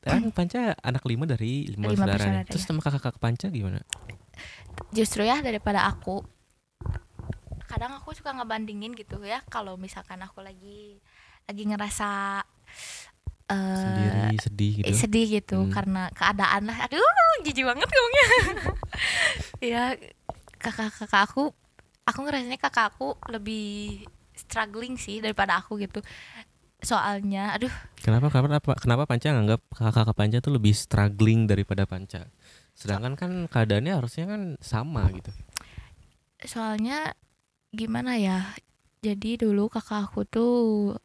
Kan 0.00 0.32
Panca 0.32 0.72
anak 0.80 1.04
lima 1.04 1.24
dari 1.24 1.64
lima, 1.66 1.88
Lima 1.88 2.02
saudara 2.02 2.42
Terus 2.44 2.62
ya. 2.62 2.68
sama 2.68 2.80
kakak-kakak 2.80 3.16
Panca 3.18 3.46
gimana? 3.48 3.80
justru 4.90 5.22
ya 5.22 5.38
daripada 5.38 5.86
aku 5.86 6.24
kadang 7.64 7.94
aku 7.94 8.10
suka 8.10 8.32
ngebandingin 8.32 8.90
gitu 8.92 9.22
ya 9.22 9.38
kalau 9.46 9.76
misalkan 9.76 10.18
aku 10.18 10.40
lagi 10.40 10.98
lagi 11.44 11.62
ngerasa 11.64 12.42
Sendiri, 13.50 14.34
sedih 14.36 14.72
gitu. 14.76 14.86
eh, 14.86 14.96
sedih 14.96 15.26
gitu 15.30 15.58
Hmm. 15.60 15.70
karena 15.70 16.02
keadaan 16.10 16.66
lah 16.66 16.76
aduh 16.80 17.02
jijik 17.40 17.62
banget 17.62 17.86
ngomongnya 17.86 18.26
ya 19.70 19.82
kakak-kakak 20.56 21.22
aku 21.24 21.54
aku 22.04 22.18
ngerasanya 22.24 22.58
kakak 22.58 22.92
aku 22.92 23.14
lebih 23.28 24.02
struggling 24.32 24.96
sih 24.96 25.20
daripada 25.20 25.60
aku 25.60 25.76
gitu 25.78 26.00
soalnya 26.80 27.52
aduh 27.52 27.72
Kenapa 28.00 28.32
kenapa 28.32 28.72
kenapa 28.80 29.04
Panca 29.04 29.28
nganggap 29.28 29.60
kakak-kakak 29.68 30.16
Panca 30.16 30.38
tuh 30.40 30.56
lebih 30.56 30.72
struggling 30.72 31.44
daripada 31.44 31.84
Panca? 31.84 32.32
Sedangkan 32.72 33.12
kan 33.12 33.30
keadaannya 33.46 33.92
harusnya 33.92 34.24
kan 34.24 34.42
sama 34.64 35.04
gitu. 35.12 35.28
soalnya 36.40 37.12
gimana 37.68 38.16
ya 38.16 38.56
jadi 39.04 39.36
dulu 39.36 39.68
kakak 39.68 40.08
aku 40.08 40.24
tuh 40.24 40.96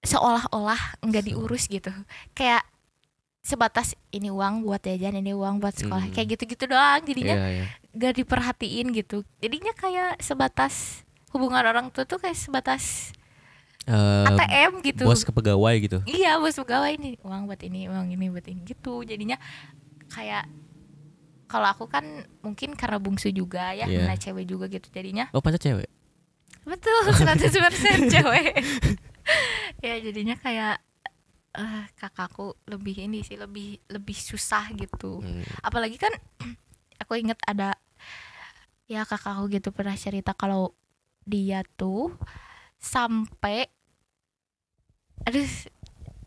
seolah-olah 0.00 1.00
nggak 1.00 1.24
diurus 1.24 1.68
gitu 1.68 1.92
kayak 2.32 2.64
sebatas 3.40 3.92
ini 4.08 4.32
uang 4.32 4.64
buat 4.64 4.80
jajan 4.80 5.20
ini 5.20 5.36
uang 5.36 5.60
buat 5.60 5.76
sekolah 5.76 6.08
Hmm. 6.08 6.14
kayak 6.16 6.28
gitu-gitu 6.32 6.64
doang 6.64 7.04
jadinya 7.04 7.36
Iya, 7.36 7.48
iya. 7.52 7.66
Gak 7.94 8.14
diperhatiin 8.16 8.90
gitu 8.90 9.22
jadinya 9.38 9.70
kayak 9.72 10.18
sebatas 10.18 11.02
hubungan 11.30 11.62
orang 11.62 11.88
tua 11.88 12.04
tuh 12.04 12.18
kayak 12.18 12.34
sebatas 12.34 13.14
Eh, 13.84 14.24
ATM 14.26 14.80
gitu 14.80 15.04
bos 15.04 15.20
ke 15.20 15.28
pegawai 15.28 15.74
gitu. 15.78 15.98
iya 16.06 16.40
bos 16.40 16.56
pegawai 16.56 16.88
ini 16.90 17.20
uang 17.20 17.44
buat 17.44 17.60
ini 17.60 17.84
uang 17.84 18.08
ini 18.10 18.26
buat 18.28 18.46
ini 18.46 18.64
gitu 18.64 19.04
jadinya 19.04 19.36
kayak 20.08 20.48
kalau 21.44 21.68
aku 21.68 21.84
kan 21.84 22.02
mungkin 22.40 22.72
karena 22.72 22.96
bungsu 22.96 23.28
juga 23.28 23.70
ya 23.70 23.84
Iya. 23.84 24.00
karena 24.00 24.16
cewek 24.16 24.48
juga 24.48 24.66
gitu 24.66 24.88
jadinya 24.88 25.28
Oh, 25.30 25.44
Panca 25.44 25.60
cewek. 25.60 25.92
betul 26.64 26.96
100% 27.12 28.08
cewek 28.08 28.56
ya 29.78 30.00
jadinya 30.00 30.34
kayak 30.34 30.80
eh 31.54 31.84
kakakku 31.94 32.56
lebih 32.64 32.98
ini 32.98 33.20
sih 33.20 33.36
lebih 33.36 33.84
lebih 33.86 34.16
susah 34.16 34.72
gitu 34.72 35.20
Hmm. 35.20 35.44
apalagi 35.60 36.00
kan 36.00 36.10
aku 37.04 37.20
inget 37.20 37.36
ada 37.44 37.76
ya 38.84 39.02
kakakku 39.02 39.48
gitu 39.48 39.72
pernah 39.72 39.96
cerita 39.96 40.36
kalau 40.36 40.76
dia 41.24 41.64
tuh 41.76 42.12
sampai 42.76 43.66
aduh 45.24 45.48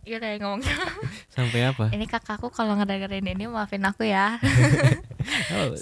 gimana 0.01 0.25
ya 0.33 0.37
ngomongnya 0.41 0.75
Sampai 1.35 1.59
apa? 1.67 1.85
ini 1.93 2.05
kakakku 2.07 2.49
kalau 2.49 2.73
ngedengerin 2.79 3.27
ini 3.27 3.45
maafin 3.45 3.83
aku 3.85 4.07
ya 4.07 4.35
Oh, 5.51 5.75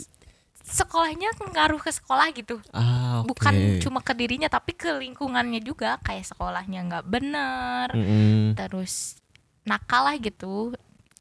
sekolahnya 0.65 1.29
ngaruh 1.37 1.77
ke 1.77 1.93
sekolah 1.93 2.33
gitu 2.33 2.57
ah, 2.73 3.21
oke. 3.21 3.29
bukan 3.29 3.77
cuma 3.77 4.01
ke 4.01 4.17
dirinya 4.17 4.49
tapi 4.49 4.73
ke 4.73 4.89
lingkungannya 4.97 5.61
juga 5.61 6.01
kayak 6.01 6.25
sekolahnya 6.25 6.81
nggak 6.89 7.05
bener 7.05 7.87
Mm-mm. 7.93 8.57
terus 8.57 9.21
nakal 9.61 10.09
lah 10.09 10.17
gitu 10.17 10.73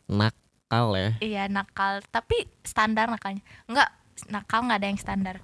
nakal 0.09 0.97
ya. 0.97 1.11
iya 1.21 1.45
nakal 1.53 2.01
tapi 2.09 2.49
standar 2.65 3.13
nakalnya 3.13 3.45
nggak 3.69 3.91
nakal 4.25 4.63
nggak 4.63 4.79
ada 4.79 4.89
yang 4.89 4.97
standar 4.97 5.37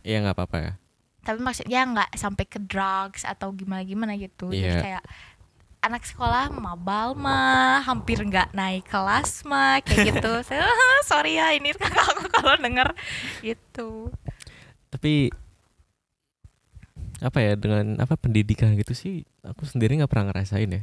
Iya 0.00 0.20
nggak 0.20 0.34
apa-apa 0.34 0.58
ya. 0.58 0.72
tapi 1.20 1.38
maksudnya 1.38 1.80
nggak 1.84 2.10
sampai 2.14 2.44
ke 2.44 2.58
drugs 2.58 3.22
atau 3.22 3.50
gimana 3.50 3.82
gimana 3.82 4.12
gitu 4.14 4.48
jadi 4.48 4.70
Iya. 4.70 4.80
kayak 4.80 5.04
anak 5.80 6.02
sekolah 6.02 6.48
mabal 6.50 7.12
mah 7.14 7.80
hampir 7.82 8.20
nggak 8.20 8.52
naik 8.52 8.84
kelas 8.84 9.44
mah 9.44 9.80
kayak 9.80 10.12
gitu 10.14 10.32
Saya, 10.48 10.64
sorry 11.02 11.36
ya 11.36 11.52
ini 11.52 11.72
kakak 11.72 12.04
aku 12.06 12.24
kalau 12.34 12.56
denger 12.56 12.88
gitu 13.40 14.08
Tapi 14.88 15.28
apa 17.20 17.38
ya 17.38 17.52
dengan 17.52 17.96
apa 17.96 18.16
pendidikan 18.16 18.72
gitu 18.74 18.92
sih 18.92 19.14
aku 19.42 19.64
sendiri 19.64 19.92
nggak 19.94 20.08
pernah 20.08 20.32
ngerasain 20.32 20.68
ya. 20.70 20.82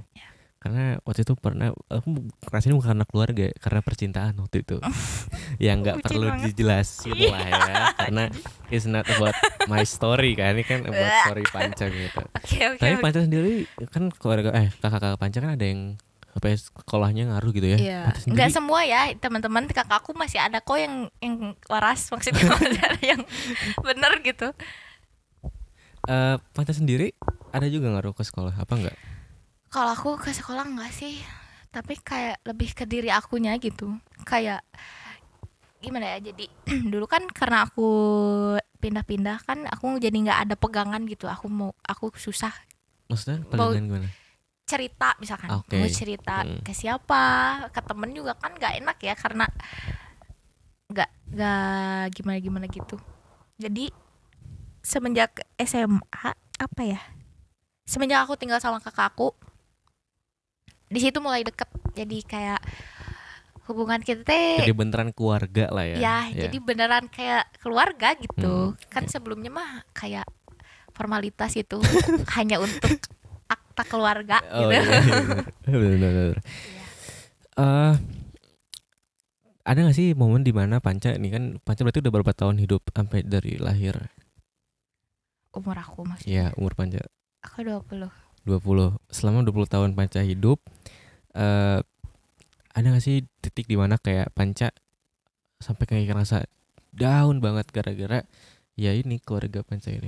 Karena 0.58 0.98
waktu 1.06 1.22
itu 1.22 1.38
pernah 1.38 1.70
aku 1.88 2.08
ngerasain 2.50 2.74
bukan 2.74 2.90
karena 2.90 3.06
keluarga, 3.06 3.46
karena 3.62 3.80
percintaan 3.86 4.34
waktu 4.42 4.66
itu. 4.66 4.78
yang 5.66 5.86
nggak 5.86 6.02
perlu 6.02 6.34
banget. 6.34 6.58
dijelasin 6.58 7.14
Iya. 7.14 7.30
lah 7.30 7.46
ya, 7.46 7.74
karena 7.94 8.24
it's 8.68 8.90
not 8.90 9.06
about 9.06 9.38
my 9.70 9.86
story 9.86 10.34
kan, 10.34 10.58
ini 10.58 10.66
kan 10.66 10.82
about 10.84 11.14
story 11.24 11.46
panca 11.48 11.86
gitu. 11.88 12.22
Oke 12.26 12.58
oke. 12.74 12.82
Tapi 12.82 12.94
oke. 12.98 13.04
panca 13.06 13.20
sendiri 13.22 13.70
kan 13.94 14.10
keluarga 14.12 14.50
eh 14.58 14.74
kakak-kakak 14.74 15.20
panca 15.22 15.38
kan 15.40 15.52
ada 15.54 15.66
yang 15.66 15.82
apa 16.34 16.54
ya, 16.54 16.58
sekolahnya 16.58 17.24
ngaruh 17.34 17.52
gitu 17.54 17.68
ya. 17.70 17.78
Iya. 17.78 18.00
Panca 18.10 18.20
sendiri 18.22 18.34
Enggak 18.34 18.50
semua 18.54 18.80
ya, 18.82 19.02
teman-teman 19.14 19.64
kakakku 19.70 20.12
masih 20.18 20.42
ada 20.42 20.58
kok 20.58 20.78
yang 20.78 21.10
yang 21.22 21.54
waras 21.70 22.10
maksudnya 22.10 22.44
ada 22.58 22.98
yang 23.02 23.22
bener 23.82 24.14
gitu. 24.26 24.50
eh, 26.08 26.36
panca 26.54 26.74
sendiri 26.74 27.14
ada 27.54 27.68
juga 27.70 27.94
ngaruh 27.94 28.14
ke 28.14 28.26
sekolah 28.26 28.58
apa 28.58 28.74
enggak? 28.74 28.98
Kalau 29.68 29.92
aku 29.92 30.16
ke 30.18 30.32
sekolah 30.32 30.64
enggak 30.64 30.92
sih, 30.92 31.20
tapi 31.70 32.00
kayak 32.00 32.40
lebih 32.44 32.72
ke 32.72 32.84
diri 32.84 33.12
akunya 33.12 33.52
gitu. 33.60 34.00
Kayak 34.24 34.64
gimana 35.78 36.16
ya? 36.16 36.32
Jadi 36.32 36.48
dulu 36.92 37.06
kan 37.06 37.28
karena 37.28 37.68
aku 37.68 37.88
pindah-pindah 38.78 39.44
kan 39.44 39.66
aku 39.68 39.98
jadi 39.98 40.16
nggak 40.16 40.40
ada 40.48 40.56
pegangan 40.56 41.04
gitu. 41.04 41.28
Aku 41.28 41.48
mau 41.48 41.72
aku 41.84 42.12
susah 42.16 42.54
Maksudnya 43.08 43.40
Mau- 43.48 43.72
pegangan 43.72 43.88
gimana? 43.88 44.10
cerita 44.68 45.16
misalkan 45.24 45.48
Oke. 45.64 45.80
mau 45.80 45.88
cerita 45.88 46.44
Hmm. 46.44 46.60
ke 46.60 46.76
siapa 46.76 47.24
ke 47.72 47.80
temen 47.80 48.12
juga 48.12 48.36
kan 48.36 48.52
nggak 48.52 48.84
enak 48.84 48.98
ya 49.00 49.16
karena 49.16 49.48
nggak 50.92 51.10
nggak 51.32 52.04
gimana 52.12 52.36
gimana 52.36 52.66
gitu 52.68 53.00
jadi 53.56 53.88
semenjak 54.84 55.40
SMA 55.56 56.04
apa 56.60 56.82
ya 56.84 57.00
semenjak 57.88 58.28
aku 58.28 58.36
tinggal 58.36 58.60
sama 58.60 58.84
kakakku 58.84 59.32
di 60.88 61.00
situ 61.00 61.18
mulai 61.20 61.44
deket 61.44 61.68
jadi 61.94 62.18
kayak 62.24 62.62
hubungan 63.68 64.00
kita 64.00 64.24
teh 64.24 64.64
Jadi 64.64 64.72
beneran 64.72 65.12
keluarga 65.12 65.68
lah 65.68 65.84
ya. 65.84 65.98
ya, 66.00 66.18
jadi 66.48 66.58
beneran 66.58 67.12
kayak 67.12 67.52
keluarga 67.60 68.16
gitu 68.16 68.72
Hmm, 68.72 68.88
kan 68.88 69.04
sebelumnya 69.06 69.52
mah 69.52 69.84
kayak 69.92 70.24
formalitas 70.96 71.52
itu 71.54 71.76
hanya 72.40 72.58
untuk 72.58 72.96
akta 73.46 73.84
keluarga 73.84 74.40
Oh 74.48 74.72
gitu 74.72 74.80
iya, 74.80 74.82
iya, 74.88 75.00
bener. 75.04 75.44
bener, 75.68 75.92
bener. 76.00 76.36
Iya. 76.64 76.86
Eh, 77.58 77.94
ada 79.62 79.80
gak 79.84 79.98
sih 80.00 80.16
momen 80.16 80.48
di 80.48 80.56
mana 80.56 80.80
Panca 80.80 81.12
ini 81.12 81.28
kan 81.28 81.44
Panca 81.60 81.84
berarti 81.84 82.00
udah 82.00 82.14
berapa 82.16 82.32
tahun 82.32 82.64
hidup 82.64 82.88
sampai 82.90 83.28
dari 83.28 83.60
lahir? 83.60 84.00
umur 85.52 85.76
aku 85.76 86.06
maksudnya 86.06 86.32
Ya 86.32 86.46
umur 86.56 86.72
Panca 86.72 87.04
aku 87.44 87.66
20 87.66 88.08
20 88.48 88.96
Selama 89.12 89.44
20 89.44 89.68
tahun 89.68 89.90
Panca 89.92 90.24
hidup 90.24 90.64
eh 91.36 91.84
Ada 92.72 92.88
gak 92.88 93.04
sih 93.04 93.28
titik 93.42 93.66
di 93.66 93.76
mana 93.76 94.00
kayak 94.00 94.32
Panca 94.32 94.72
Sampai 95.58 95.84
kayak 95.84 96.08
ngerasa 96.08 96.48
down 96.90 97.38
banget 97.38 97.68
gara-gara 97.70 98.24
Ya 98.74 98.94
ini 98.94 99.18
keluarga 99.18 99.62
Panca 99.62 99.90
ini? 99.90 100.08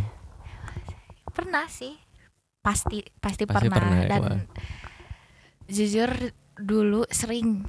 Pernah 1.30 1.66
sih. 1.68 1.98
Pasti 2.60 3.02
pasti, 3.18 3.44
Pasti 3.44 3.66
pernah, 3.66 3.76
pernah 3.82 3.98
ya, 3.98 4.08
dan 4.10 4.22
wah. 4.22 4.42
jujur 5.66 6.12
dulu 6.60 7.08
sering 7.08 7.64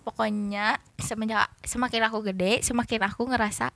pokoknya 0.00 0.80
semenjak 0.96 1.52
semakin 1.62 2.08
aku 2.08 2.24
gede 2.24 2.64
semakin 2.64 3.04
aku 3.04 3.28
ngerasa 3.28 3.68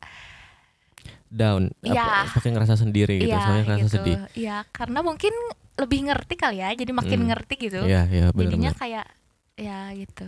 Down 1.28 1.74
Iya. 1.82 2.00
apa, 2.24 2.32
Semakin 2.32 2.52
ngerasa 2.56 2.74
sendiri 2.78 3.14
gitu 3.20 3.28
iya 3.28 3.42
Semakin 3.42 3.64
ngerasa 3.66 3.84
gitu. 3.84 3.92
sedih. 3.92 4.16
Iya 4.32 4.56
karena 4.70 5.02
mungkin 5.02 5.34
lebih 5.76 6.08
ngerti 6.08 6.34
kali 6.34 6.58
ya 6.60 6.72
jadi 6.72 6.92
makin 6.92 7.20
Hmm. 7.24 7.28
ngerti 7.32 7.54
gitu. 7.68 7.80
Iya 7.84 8.08
iya 8.08 8.26
jadinya 8.30 8.72
bener-bener 8.72 8.74
kayak 8.74 9.06
ya 9.56 9.78
gitu. 9.92 10.26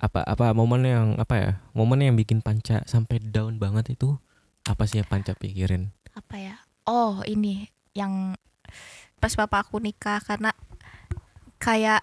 Apa 0.00 0.24
apa 0.24 0.52
momen 0.52 0.84
yang 0.84 1.08
apa 1.16 1.34
ya 1.36 1.50
momen 1.72 2.00
yang 2.00 2.16
bikin 2.16 2.40
panca 2.40 2.80
sampai 2.84 3.20
down 3.20 3.56
banget 3.56 3.96
itu? 3.96 4.16
Apa 4.64 4.84
sih 4.84 5.00
yang 5.00 5.08
panca 5.08 5.32
pikirin? 5.32 5.92
Apa 6.12 6.36
ya? 6.36 6.56
Oh 6.84 7.20
ini 7.24 7.68
yang 7.96 8.36
pas 9.20 9.32
papa 9.32 9.60
aku 9.60 9.80
nikah 9.80 10.20
karena 10.20 10.52
kayak 11.60 12.00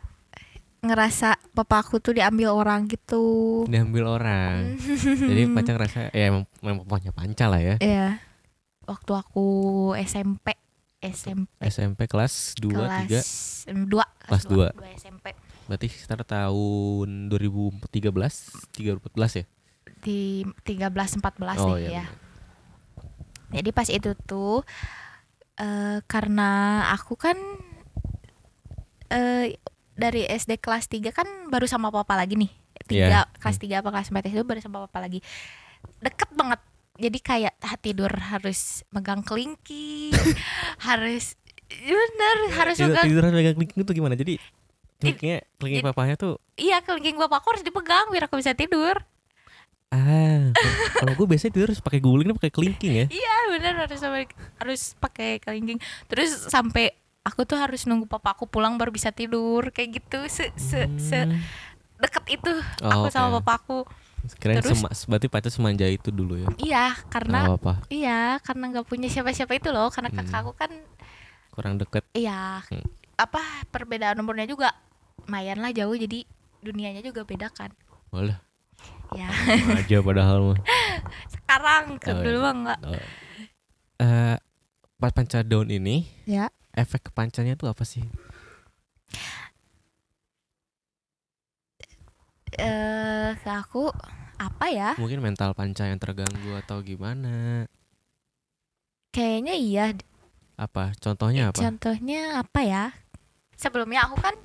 ngerasa 0.77 1.41
papa 1.57 1.81
aku 1.81 1.97
tuh 1.97 2.13
diambil 2.13 2.53
orang 2.53 2.85
gitu. 2.85 3.65
Diambil 3.65 4.05
orang. 4.05 4.77
Jadi 5.29 5.41
panca 5.49 5.71
ngerasa 5.73 5.99
ya 6.13 6.23
emang, 6.29 6.45
memang 6.61 6.85
papanya 6.85 7.11
panca 7.11 7.45
lah 7.49 7.61
ya. 7.61 7.75
Iya. 7.81 8.21
Waktu 8.85 9.11
aku 9.17 9.45
SMP, 9.97 10.53
SMP 11.09 11.47
SMP 11.61 11.99
kelas 12.05 12.57
2 12.57 12.71
3 13.07 13.07
kelas 13.07 13.29
2, 13.67 14.27
Kelas 14.27 14.43
dua. 14.45 14.67
SMP 14.93 15.31
berarti 15.67 15.87
sekitar 15.87 16.23
tahun 16.23 17.27
2013 17.27 17.83
2014 18.73 19.39
ya 19.39 19.45
di 19.99 20.43
13 20.63 21.19
14 21.19 21.59
oh 21.59 21.75
deh 21.75 21.87
iya 21.87 22.03
ya. 22.03 22.05
Jadi 23.47 23.69
pas 23.71 23.87
itu 23.87 24.11
tuh 24.23 24.63
eh 25.55 25.99
karena 26.03 26.49
aku 26.91 27.15
kan 27.15 27.39
eh 29.07 29.55
dari 29.95 30.27
SD 30.27 30.59
kelas 30.59 30.85
3 30.87 31.09
kan 31.09 31.25
baru 31.47 31.65
sama 31.65 31.89
papa 31.89 32.13
lagi 32.13 32.37
nih. 32.37 32.51
Tiga, 32.85 33.07
Iya. 33.07 33.21
kelas 33.39 33.57
3 33.57 33.81
apa 33.81 33.89
kelas 33.89 34.11
4 34.11 34.29
itu 34.29 34.43
baru 34.43 34.59
sama 34.61 34.85
papa 34.85 34.99
lagi. 35.01 35.19
Deket 35.99 36.29
banget. 36.35 36.59
Jadi 36.97 37.19
kayak 37.19 37.53
tidur 37.77 38.09
harus 38.09 38.81
megang 38.89 39.21
kelingking, 39.21 40.13
harus 40.87 41.37
bener 41.67 42.37
harus 42.55 42.75
tidur, 42.75 42.89
megang 42.91 43.05
tidur 43.05 43.23
megang 43.29 43.55
kelingking 43.55 43.79
itu 43.83 43.91
gimana 43.93 44.15
jadi 44.15 44.33
kelingkingnya 44.97 45.39
kelingking 45.55 45.83
papanya 45.83 46.15
tuh 46.15 46.39
iya 46.55 46.79
kelingking 46.79 47.19
bapakku 47.19 47.51
harus 47.51 47.61
dipegang 47.61 48.07
biar 48.07 48.25
aku 48.25 48.39
bisa 48.39 48.55
tidur. 48.55 48.95
ah 49.87 50.51
kalau 50.95 51.11
gue 51.13 51.27
biasanya 51.27 51.53
tidur 51.53 51.67
harus 51.69 51.79
pakai 51.79 51.99
guling 51.99 52.31
pakai 52.33 52.51
kelingking 52.51 52.93
ya 52.93 53.05
Iya 53.07 53.35
bener 53.51 53.73
harus 53.77 53.99
sama- 53.99 54.27
harus 54.57 54.81
pakai 54.97 55.39
kelingking. 55.39 55.79
Terus 56.07 56.47
sampai 56.47 56.91
aku 57.21 57.43
tuh 57.43 57.55
harus 57.55 57.83
nunggu 57.83 58.07
papaku 58.07 58.47
pulang 58.47 58.75
baru 58.75 58.89
bisa 58.89 59.11
tidur 59.11 59.71
kayak 59.71 59.99
gitu 59.99 60.19
se 60.27 60.51
se, 60.55 60.87
se 60.97 61.19
Hmm. 61.23 61.39
deket 61.99 62.25
itu 62.31 62.53
Oh, 62.79 63.03
aku 63.03 63.07
sama 63.09 63.31
oke. 63.33 63.43
papaku. 63.43 63.79
Kirain 64.33 64.59
Terus- 64.59 64.77
sema- 64.77 64.91
berarti 65.07 65.27
panca 65.27 65.47
semanja 65.47 65.85
itu 65.85 66.09
dulu 66.09 66.35
ya 66.35 66.49
Iya 66.57 66.85
karena 67.07 67.45
Nggak 67.45 67.57
apa 67.57 67.73
iya 67.87 68.19
karena 68.39 68.63
nggak 68.69 68.85
punya 68.85 69.07
siapa-siapa 69.07 69.53
itu 69.53 69.69
loh 69.69 69.87
karena 69.87 70.09
Hmm. 70.09 70.19
kakakku 70.21 70.53
kan 70.53 70.71
kurang 71.49 71.75
deket 71.75 72.03
iya 72.11 72.59
Hmm. 72.63 72.83
apa 73.15 73.39
perbedaan 73.67 74.17
umurnya 74.17 74.45
juga 74.45 74.75
lumayan 75.19 75.57
lah 75.57 75.69
jauh 75.69 75.93
jadi 75.93 76.23
dunianya 76.59 77.01
juga 77.01 77.21
beda 77.21 77.49
kan. 77.49 77.69
boleh 78.07 78.35
Ya 79.11 79.31
aja 79.73 79.97
padahal 80.05 80.39
mah 80.45 80.59
sekarang 81.27 81.95
ke 81.95 82.09
Oh, 82.09 82.19
dulu 82.19 82.37
iya. 82.37 82.43
mah 82.43 82.53
enggak. 82.53 82.79
Oh. 82.83 83.03
Eh, 83.97 84.37
pas 84.95 85.09
panca 85.09 85.41
down 85.41 85.67
ini 85.67 86.05
Ya. 86.23 86.51
efek 86.71 87.01
ke 87.01 87.11
pancanya 87.11 87.53
tuh 87.53 87.67
apa 87.67 87.81
sih 87.81 88.03
Eh 92.57 93.29
ke 93.37 93.51
aku 93.53 93.93
apa 94.37 94.65
ya? 94.69 94.93
mungkin 95.01 95.21
mental 95.21 95.53
panca 95.57 95.89
yang 95.89 95.97
terganggu 95.97 96.53
atau 96.61 96.81
gimana 96.85 97.65
Kayaknya 99.13 99.55
iya 99.57 99.85
apa 100.57 100.93
contohnya 100.97 101.49
apa 101.53 101.57
Contohnya 101.61 102.41
apa 102.41 102.61
ya? 102.65 102.83
Sebelumnya 103.57 104.09
aku 104.09 104.17
kan 104.21 104.35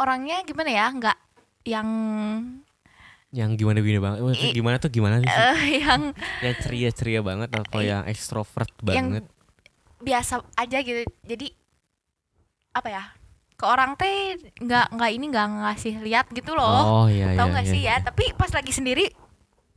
orangnya 0.00 0.44
gimana 0.44 0.70
ya? 0.72 0.86
Nggak 0.92 1.18
yang 1.64 1.88
yang 3.34 3.56
gimana 3.56 3.80
gini 3.80 3.98
banget 3.98 4.20
Maksudnya 4.20 4.52
gimana 4.52 4.76
tuh 4.76 4.90
gimana 4.92 5.14
sih 5.18 5.26
eh 5.28 5.60
yang 5.84 6.02
yang 6.44 6.54
ceria 6.60 6.90
ceria 6.92 7.20
banget 7.24 7.50
atau 7.52 7.80
yang 7.80 8.04
ekstrovert 8.04 8.68
yang 8.88 9.12
banget 9.16 9.24
biasa 10.04 10.44
aja 10.60 10.78
gitu. 10.84 11.08
Jadi 11.24 11.48
apa 12.76 12.88
ya? 12.92 13.04
Ke 13.64 13.72
orang 13.72 13.96
teh 13.96 14.36
nggak 14.60 14.92
nggak 14.92 15.10
ini 15.10 15.24
nggak 15.32 15.46
ngasih 15.56 15.94
lihat 16.04 16.28
gitu 16.28 16.52
loh. 16.52 16.68
oh 17.00 17.06
iya 17.08 17.32
Tahu 17.32 17.48
iya, 17.48 17.52
nggak 17.56 17.64
iya. 17.64 17.72
sih 17.72 17.80
ya? 17.80 17.96
Tapi 17.98 18.24
pas 18.36 18.52
lagi 18.52 18.76
sendiri 18.76 19.08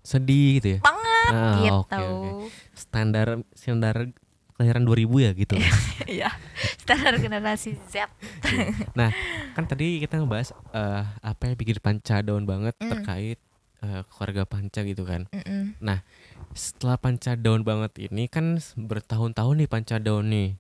sedih 0.04 0.60
gitu 0.60 0.68
ya 0.76 0.80
banget 0.82 1.32
Ah, 1.32 1.56
gitu. 1.58 1.80
oke, 1.82 1.96
oke. 1.96 2.48
standar 2.72 3.28
standar 3.52 3.96
kelahiran 4.56 4.84
2000 4.84 5.04
ya 5.20 5.32
gitu 5.34 5.56
Iya. 6.20 6.30
Standar 6.80 7.20
generasi 7.20 7.76
Z. 7.88 8.08
kan 9.52 9.64
tadi 9.64 10.00
kita 10.00 10.18
ngebahas 10.18 10.52
eh, 10.72 11.04
apa 11.04 11.42
yang 11.46 11.56
bikin 11.56 11.80
panca 11.80 12.20
down 12.20 12.44
banget 12.44 12.76
Mm. 12.80 12.88
terkait 12.88 13.40
eh, 13.84 14.02
keluarga 14.08 14.44
panca 14.44 14.80
gitu 14.82 15.04
kan 15.04 15.28
Mm-mm. 15.30 15.76
setelah 16.52 16.96
panca 16.96 17.36
down 17.36 17.62
banget 17.62 18.08
ini 18.08 18.28
kan 18.28 18.58
bertahun-tahun 18.76 19.60
nih 19.60 19.70
panca 19.70 19.96
down 19.98 20.28
nih 20.28 20.56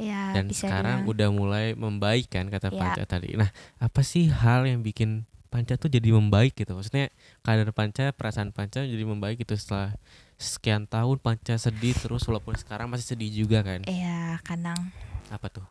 Ya, 0.00 0.32
dan 0.32 0.48
bisa 0.48 0.64
sekarang 0.64 1.04
dibilang. 1.04 1.12
udah 1.12 1.28
mulai 1.30 1.66
membaik 1.74 2.26
kan 2.28 2.48
kata 2.48 2.68
Ya. 2.68 2.80
panca 2.80 3.02
tadi 3.04 3.36
nah 3.36 3.52
apa 3.76 4.00
sih 4.00 4.26
hal 4.26 4.64
yang 4.64 4.80
bikin 4.80 5.22
panca 5.46 5.74
tuh 5.74 5.86
jadi 5.86 6.08
membaik 6.10 6.54
gitu 6.54 6.72
maksudnya 6.72 7.12
keadaan 7.40 7.68
panca 7.70 8.08
perasaan 8.10 8.48
panca 8.48 8.80
jadi 8.80 9.02
membaik 9.02 9.36
gitu 9.38 9.52
setelah 9.54 9.92
sekian 10.36 10.86
tahun 10.86 11.18
Panca 11.18 11.52
sedih 11.54 11.92
terus 11.92 12.24
walaupun 12.24 12.56
sekarang 12.56 12.88
masih 12.88 13.12
sedih 13.12 13.44
juga 13.44 13.60
kan. 13.60 13.84
Iya, 13.84 14.40
kadang 14.40 14.88
Apa 15.28 15.46
tuh? 15.46 15.66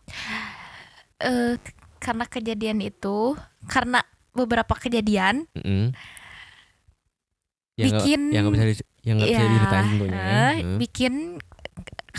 eh 1.18 1.58
karena 1.98 2.24
kejadian 2.24 2.80
itu, 2.80 3.34
karena 3.65 4.06
beberapa 4.32 4.72
kejadian 4.74 5.50
Mm-mm. 5.52 5.89
Yang 7.74 7.88
nggak- 7.89 8.04
bikin 8.04 8.22
yang 8.30 8.44
nggak 8.46 8.54
bisa 8.54 8.65
di- 8.68 8.88
yang 9.02 9.18
bisa 9.18 9.32
ya, 9.32 9.42
diceritain 9.42 9.86
tentunya. 9.89 10.13
ya. 10.13 10.30
eh, 10.30 10.54
Hmm. 10.60 10.78
bikin 10.78 11.13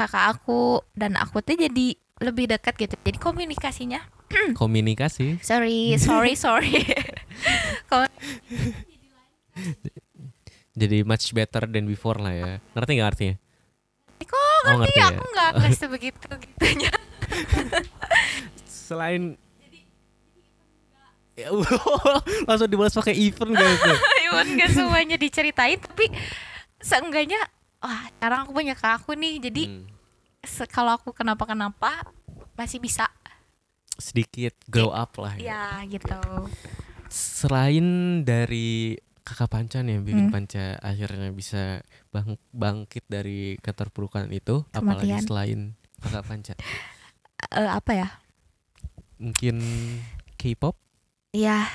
kakak 0.01 0.33
aku 0.33 0.81
dan 0.97 1.21
aku 1.21 1.45
tuh 1.45 1.53
jadi 1.55 1.93
lebih 2.21 2.49
dekat 2.49 2.77
gitu. 2.77 2.97
Jadi 3.01 3.19
komunikasinya 3.21 4.01
Komunikasi. 4.61 5.43
sorry, 5.43 5.99
sorry, 6.01 6.33
sorry. 6.39 6.81
Jadi 10.81 11.03
much 11.03 11.35
better 11.35 11.67
than 11.67 11.85
before 11.85 12.17
lah 12.17 12.33
ya. 12.33 12.53
Ngerti 12.73 12.91
nggak 12.97 13.11
artinya? 13.11 13.37
Kok 14.21 14.39
Oh, 14.61 14.77
ngerti 14.85 15.01
ya. 15.01 15.09
aku 15.11 15.25
nggak 15.25 15.51
nggak 15.57 15.73
sebegitu 15.81 16.29
gitunya. 16.37 16.93
Selain 18.65 19.35
Ya, 21.33 21.49
langsung 22.49 22.69
dibalas 22.69 22.93
pakai 22.93 23.17
event 23.17 23.57
gitu. 23.57 23.91
Iwan 24.29 24.61
gak 24.61 24.77
semuanya 24.77 25.17
diceritain 25.17 25.81
tapi 25.81 26.13
seenggaknya 26.77 27.41
wah 27.81 28.03
sekarang 28.11 28.39
aku 28.43 28.53
punya 28.53 28.73
kakak 28.73 28.95
aku 28.99 29.13
nih 29.15 29.35
jadi 29.41 29.63
Hmm. 29.67 29.85
kalau 30.69 30.95
aku 30.95 31.11
kenapa-kenapa 31.11 32.05
masih 32.55 32.79
bisa 32.79 33.09
Sedikit 33.97 34.57
grow 34.65 34.89
up 34.89 35.13
lah 35.17 35.37
ya. 35.37 35.81
ya 35.81 35.91
gitu 35.91 36.17
Selain 37.09 37.85
dari 38.23 38.97
kakak 39.21 39.51
Panca 39.51 39.79
nih 39.79 39.93
yang 39.93 40.05
bikin 40.05 40.27
Hmm. 40.27 40.35
Panca 40.35 40.65
akhirnya 40.79 41.29
bisa 41.31 41.83
bang 42.09 42.35
bangkit 42.51 43.05
dari 43.05 43.59
keterpurukan 43.59 44.31
itu, 44.31 44.65
apalagi 44.71 45.11
Kematian. 45.11 45.27
selain 45.27 45.61
kakak 45.99 46.25
Panca, 46.25 46.55
Eh, 47.51 47.67
apa 47.67 47.93
ya 47.95 48.09
mungkin 49.17 49.61
K-pop. 50.35 50.77
ya 51.31 51.69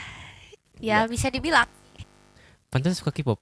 ya 0.78 1.06
bisa 1.06 1.28
dibilang 1.28 1.70
Panca 2.68 2.90
suka 2.92 3.10
K-pop. 3.10 3.38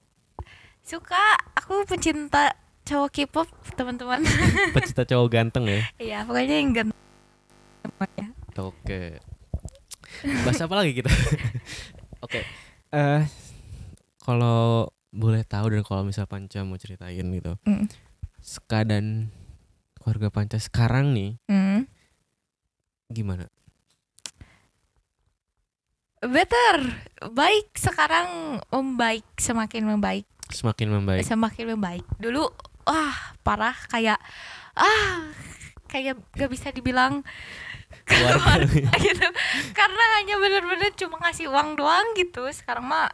Suka 0.84 1.16
aku 1.56 1.88
pencinta 1.88 2.52
cowok 2.84 3.08
K-pop 3.10 3.48
teman-teman 3.72 4.20
Pecinta 4.76 5.02
cowok 5.02 5.28
ganteng 5.28 5.64
ya. 5.64 5.80
ya 5.96 6.18
pokoknya 6.22 6.56
yang 6.60 6.70
ganteng. 6.70 7.00
Oke. 8.54 9.18
Bahas 10.44 10.60
apa 10.60 10.74
lagi 10.76 10.92
kita? 10.92 11.08
Oke. 12.24 12.44
Eh 12.92 13.22
kalau 14.20 14.88
boleh 15.08 15.40
tahu 15.42 15.72
dan 15.72 15.82
kalau 15.82 16.04
misal 16.04 16.28
Panca 16.28 16.60
mau 16.62 16.76
ceritain 16.76 17.24
gitu. 17.24 17.56
Mm. 17.64 17.88
Keadaan 18.68 19.32
keluarga 19.96 20.28
Panca 20.28 20.60
sekarang 20.60 21.16
nih 21.16 21.40
Hmm. 21.48 21.88
gimana? 23.08 23.48
better 26.24 26.88
baik 27.36 27.76
sekarang 27.76 28.56
membaik 28.72 29.28
semakin 29.36 29.84
membaik 29.84 30.24
Semakin 30.46 30.88
membaik. 30.90 31.24
semakin 31.24 31.64
membaik 31.70 32.04
dulu 32.16 32.48
wah 32.82 33.14
parah 33.40 33.74
kayak 33.86 34.20
ah 34.74 35.24
kayak 35.86 36.18
gak 36.30 36.48
bisa 36.48 36.68
dibilang 36.68 37.22
Keluarga. 38.04 38.66
gitu 39.00 39.28
karena 39.72 40.02
hanya 40.14 40.34
bener-bener 40.36 40.90
cuma 40.92 41.16
ngasih 41.18 41.46
uang 41.46 41.74
doang 41.74 42.04
gitu 42.14 42.44
sekarang 42.50 42.84
mah 42.84 43.08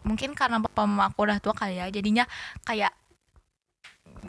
mungkin 0.00 0.32
karena 0.32 0.56
bapak 0.58 0.84
mama 0.84 1.08
aku 1.08 1.24
udah 1.24 1.38
tua 1.38 1.52
kali 1.52 1.76
ya 1.76 1.88
jadinya 1.88 2.24
kayak 2.62 2.92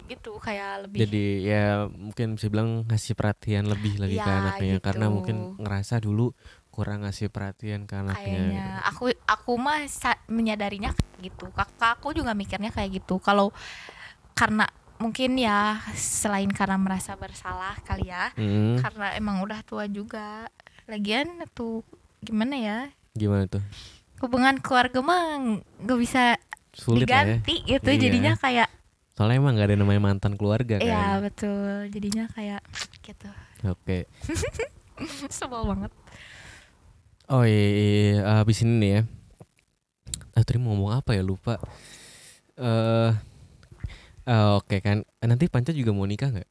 gitu 0.08 0.36
kayak 0.38 0.88
lebih 0.88 1.00
Jadi 1.02 1.26
ya 1.44 1.66
mungkin 1.86 2.36
bisa 2.36 2.48
bilang 2.48 2.84
ngasih 2.86 3.12
perhatian 3.12 3.68
lebih 3.68 4.00
lagi 4.00 4.16
ke 4.16 4.24
Ya, 4.24 4.40
anaknya 4.42 4.80
karena 4.80 5.06
gitu. 5.06 5.14
mungkin 5.14 5.36
ngerasa 5.58 6.00
dulu 6.00 6.32
kurang 6.68 7.04
ngasih 7.04 7.28
perhatian 7.28 7.84
ke 7.84 7.96
anaknya. 7.98 8.16
kayaknya 8.16 8.66
aku 8.88 9.12
aku 9.26 9.52
mah 9.60 9.84
sa- 9.86 10.20
menyadarinya 10.32 10.96
kayak 10.96 11.20
gitu 11.28 11.46
kakak 11.52 12.00
aku 12.00 12.16
juga 12.16 12.32
mikirnya 12.32 12.72
kayak 12.72 13.04
gitu 13.04 13.20
kalau 13.20 13.52
karena 14.32 14.66
mungkin 14.98 15.36
ya 15.36 15.82
selain 15.94 16.50
karena 16.50 16.78
merasa 16.78 17.14
bersalah 17.14 17.76
kali 17.84 18.08
ya 18.08 18.32
Hmm, 18.34 18.80
karena 18.80 19.12
emang 19.14 19.44
udah 19.44 19.60
tua 19.62 19.86
juga 19.86 20.48
lagian 20.88 21.44
tuh 21.52 21.84
gimana 22.22 22.56
ya 22.56 22.80
gimana 23.12 23.46
tuh? 23.46 23.62
hubungan 24.22 24.62
keluarga 24.62 25.02
mah 25.02 25.42
nggak 25.82 26.00
bisa 26.00 26.38
Sulit 26.72 27.04
ya. 27.04 27.26
diganti 27.26 27.56
gitu 27.68 27.90
Iya. 27.90 28.00
jadinya 28.00 28.34
kayak 28.38 28.70
Soalnya 29.12 29.44
emang 29.44 29.60
gak 29.60 29.68
ada 29.68 29.76
namanya 29.76 30.02
mantan 30.02 30.34
keluarga 30.40 30.80
kan. 30.80 30.88
Iya 30.88 31.20
betul 31.20 31.92
jadinya 31.92 32.26
kayak 32.32 32.62
gitu 33.04 33.28
Oke. 33.68 34.08
sebel 35.30 35.68
banget 35.68 35.92
Oh 37.28 37.44
iya, 37.44 37.58
iya, 37.68 37.90
iya. 38.14 38.40
habis 38.40 38.60
ini 38.62 38.74
nih 38.78 38.92
ya. 38.92 39.02
Ah, 40.32 40.44
tadi 40.48 40.58
mau 40.58 40.72
ngomong 40.74 40.92
apa 40.96 41.12
ya 41.16 41.24
lupa. 41.24 41.60
Eh 42.56 43.12
eh, 44.26 44.50
oke 44.58 44.78
kan. 44.80 45.04
Nanti 45.22 45.52
Panca 45.52 45.72
juga 45.76 45.92
mau 45.92 46.08
nikah 46.08 46.32
nggak? 46.32 46.50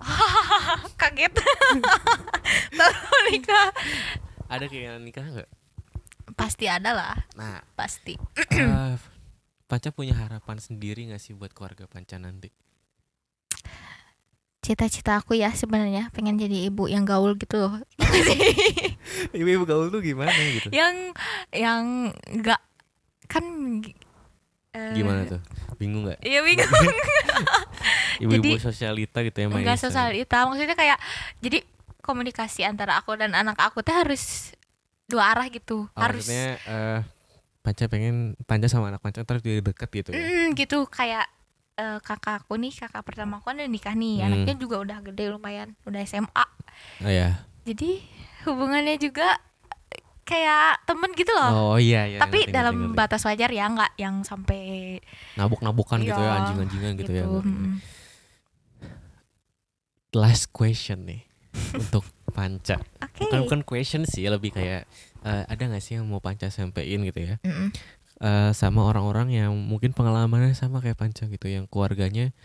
kaget 1.00 1.32
tahu 2.78 3.16
nikah 3.28 3.68
Ada 4.48 4.64
keinginan 4.64 5.04
nikah 5.04 5.26
nggak? 5.28 5.50
pasti 6.38 6.64
ada 6.70 6.96
lah 6.96 7.16
Nah, 7.36 7.60
pasti 7.76 8.16
eh, 8.56 8.96
Panca 9.68 9.88
punya 9.92 10.16
harapan 10.16 10.56
sendiri 10.56 11.04
nggak 11.04 11.20
sih 11.20 11.36
buat 11.36 11.52
keluarga 11.52 11.84
Panca 11.84 12.16
nanti? 12.16 12.48
Cita-cita 14.60 15.16
aku 15.16 15.32
ya 15.34 15.48
sebenarnya 15.50 16.12
pengen 16.12 16.36
jadi 16.36 16.68
ibu 16.68 16.84
yang 16.84 17.08
gaul 17.08 17.32
gitu 17.34 17.56
loh 17.56 17.74
Ibu-ibu 19.36 19.64
gaul 19.64 19.88
tuh 19.88 20.04
gimana 20.04 20.30
gitu? 20.30 20.68
yang 20.70 21.16
yang 21.50 22.12
nggak 22.28 22.60
kan 23.24 23.44
eh, 24.76 24.94
Gimana 24.94 25.24
tuh? 25.24 25.40
Bingung 25.80 26.04
nggak? 26.04 26.20
Iya 26.20 26.44
bingung 26.44 26.68
Ibu-ibu 28.22 28.60
sosialita 28.60 29.24
gitu 29.24 29.38
ya 29.40 29.46
enggak 29.48 29.80
Isa? 29.80 29.88
sosialita 29.88 30.44
maksudnya 30.44 30.76
kayak 30.76 30.98
jadi 31.40 31.64
komunikasi 32.04 32.68
antara 32.68 33.00
aku 33.00 33.16
dan 33.16 33.32
anak 33.32 33.56
aku 33.56 33.80
tuh 33.80 33.96
harus 33.96 34.52
dua 35.08 35.32
arah 35.32 35.48
gitu 35.48 35.88
Oh, 35.88 36.00
harus 36.00 36.28
maksudnya 36.28 36.60
eh, 36.68 37.00
Panca 37.60 37.84
pengen 37.88 38.36
Panca 38.44 38.68
sama 38.68 38.92
anak 38.92 39.00
Panca 39.00 39.24
terus 39.24 39.40
jadi 39.40 39.64
deket 39.64 39.88
gitu 39.90 40.08
ya? 40.12 40.20
Mm, 40.20 40.52
gitu 40.52 40.84
kayak 40.84 41.26
eh, 41.80 41.98
kakak 41.98 42.44
aku 42.44 42.54
nih 42.54 42.70
kakak 42.70 43.00
pertama 43.02 43.36
aku 43.36 43.48
kan 43.48 43.56
udah 43.56 43.66
nikah 43.66 43.94
nih 43.94 44.16
Hmm. 44.18 44.26
anaknya 44.28 44.54
juga 44.56 44.76
udah 44.78 44.98
gede 45.02 45.24
lumayan 45.28 45.68
udah 45.82 46.00
SMA 46.02 46.44
Oh 47.00 47.08
ya. 47.08 47.40
jadi 47.62 48.04
hubungannya 48.42 48.96
juga 48.96 49.40
kayak 50.22 50.84
temen 50.84 51.10
gitu 51.12 51.32
loh 51.32 51.74
Oh 51.74 51.76
iya 51.76 52.06
iya. 52.06 52.18
tapi 52.18 52.44
ngerti, 52.44 52.52
dalam 52.52 52.70
ngerti, 52.72 52.86
ngerti. 52.86 52.98
batas 53.00 53.22
wajar 53.24 53.50
ya 53.50 53.64
nggak 53.66 53.92
yang 53.96 54.22
sampai 54.22 54.60
nabuk-nabukan 55.34 55.98
gitu 56.00 56.14
ya, 56.14 56.28
Iya, 56.28 56.36
anjing-anjingan 56.38 56.92
gitu, 56.96 57.12
ya. 57.12 57.24
gitu 57.24 57.40
mm. 57.42 57.74
Last 60.12 60.50
question 60.50 61.06
nih 61.06 61.22
untuk 61.80 62.02
Panca. 62.28 62.78
oke 63.00 63.20
Bukan 63.20 63.38
bukan 63.44 63.60
question 63.64 64.02
sih, 64.04 64.22
lebih 64.24 64.50
kayak 64.50 64.86
eh, 65.20 65.42
ada 65.44 65.62
nggak 65.64 65.80
sih 65.80 65.98
yang 65.98 66.06
mau 66.06 66.18
Panca 66.18 66.46
sampein 66.48 67.02
gitu 67.02 67.20
ya? 67.20 67.34
Mm-mm. 67.42 67.74
Eh, 68.20 68.52
sama 68.52 68.84
orang-orang 68.84 69.32
yang 69.32 69.56
mungkin 69.56 69.96
pengalamannya 69.96 70.52
sama 70.52 70.84
kayak 70.84 70.92
Panca 70.94 71.24
gitu, 71.24 71.48
yang 71.48 71.64
keluarganya 71.64 72.36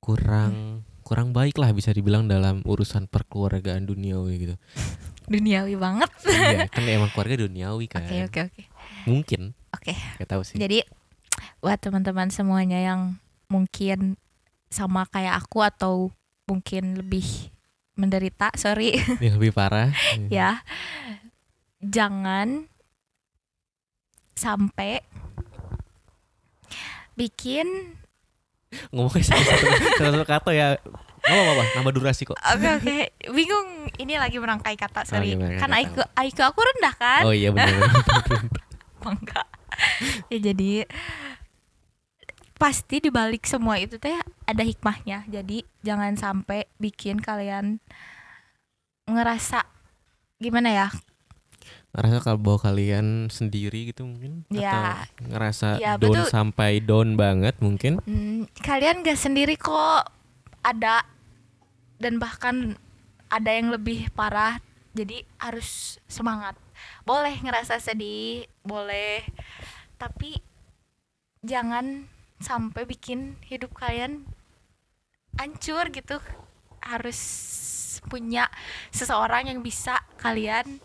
kurang 0.00 0.80
kurang 1.04 1.32
baik 1.32 1.56
lah 1.56 1.72
bisa 1.72 1.92
dibilang 1.92 2.24
dalam 2.24 2.64
urusan 2.64 3.04
perkeluargaan 3.04 3.84
duniawi 3.84 4.32
gitu. 4.38 4.56
duniawi 5.26 5.76
banget 5.76 6.08
Iya, 6.24 6.64
kan 6.72 6.84
emang 6.84 7.12
keluarga 7.12 7.44
duniawi 7.44 7.84
kan. 7.84 8.00
oke 8.00 8.16
oke 8.24 8.40
oke 8.48 8.62
Mungkin, 9.04 9.52
oke 9.72 9.92
gak 9.92 10.28
tahu 10.28 10.40
sih. 10.42 10.56
jadi 10.56 10.84
buat 11.60 11.76
teman-teman 11.78 12.28
semuanya 12.28 12.80
yang 12.80 13.20
mungkin 13.46 14.16
sama 14.68 15.04
kayak 15.04 15.36
aku 15.38 15.60
atau 15.60 15.94
mungkin 16.44 16.96
lebih 16.96 17.52
menderita 17.92 18.52
sorry 18.54 18.96
Yang 19.20 19.34
lebih 19.36 19.52
parah. 19.52 19.92
ya 20.32 20.64
jangan 21.80 22.68
sampai 24.38 25.02
bikin 27.14 27.66
Ngomongnya 28.92 29.24
satu-satu 29.26 29.66
satu 29.96 30.24
kata 30.24 30.50
ya. 30.52 30.68
Gak 31.18 31.34
apa-apa, 31.34 31.64
nambah 31.74 31.92
durasi 31.94 32.22
kok. 32.22 32.36
oke 32.36 32.68
oke 32.78 32.96
bingung 33.28 33.68
ini 33.96 34.14
lagi 34.14 34.36
merangkai 34.36 34.76
kata 34.76 35.02
sorry 35.02 35.34
Oh, 35.34 35.42
kan. 35.58 35.72
IQ 35.74 35.96
IQ 36.14 36.38
aku 36.42 36.60
rendah 36.62 36.94
kan 36.94 37.22
Oh 37.24 37.32
iya 37.32 37.50
benar. 37.50 37.68
enggak 39.04 39.46
ya 40.28 40.38
jadi 40.42 40.84
pasti 42.54 42.98
dibalik 42.98 43.44
semua 43.44 43.78
itu 43.78 43.96
teh 43.96 44.14
ada 44.44 44.62
hikmahnya 44.62 45.24
jadi 45.26 45.62
jangan 45.80 46.14
sampai 46.14 46.66
bikin 46.76 47.18
kalian 47.18 47.78
ngerasa 49.04 49.64
gimana 50.36 50.70
ya 50.70 50.86
ngerasa 51.98 52.22
kalau 52.22 52.38
bahwa 52.38 52.58
kalian 52.62 53.26
sendiri 53.26 53.90
gitu 53.90 54.06
mungkin? 54.06 54.46
Ya. 54.54 55.02
atau 55.02 55.34
ngerasa 55.34 55.68
Ya, 55.82 55.98
down 55.98 56.14
betul. 56.22 56.30
sampai 56.30 56.78
down 56.78 57.18
banget 57.18 57.58
mungkin? 57.58 57.98
Hmm, 58.06 58.46
kalian 58.62 59.02
gak 59.02 59.18
sendiri 59.18 59.58
kok. 59.58 60.06
Ada. 60.62 61.02
Dan 61.98 62.22
bahkan 62.22 62.78
ada 63.26 63.50
yang 63.50 63.74
lebih 63.74 64.06
parah. 64.14 64.62
Jadi 64.94 65.26
harus 65.42 65.98
semangat. 66.06 66.54
Boleh 67.02 67.34
ngerasa 67.42 67.82
sedih 67.82 68.46
boleh. 68.62 69.26
Tapi 69.98 70.38
jangan 71.42 72.06
sampai 72.38 72.86
bikin 72.86 73.34
hidup 73.50 73.74
kalian 73.74 74.22
hancur 75.34 75.90
gitu. 75.90 76.22
Harus 76.78 77.18
punya 78.06 78.46
seseorang 78.94 79.50
yang 79.50 79.60
bisa 79.60 79.98
kalian 80.22 80.78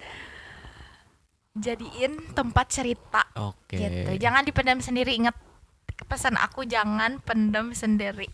jadiin 1.53 2.33
tempat 2.33 2.69
cerita. 2.73 3.25
Oke. 3.37 3.77
Gitu. 3.77 4.11
Jangan 4.17 4.43
dipendam 4.45 4.81
sendiri. 4.81 5.13
Ingat 5.17 5.37
pesan 6.09 6.35
aku 6.37 6.65
jangan 6.65 7.21
pendam 7.21 7.71
sendiri. 7.77 8.29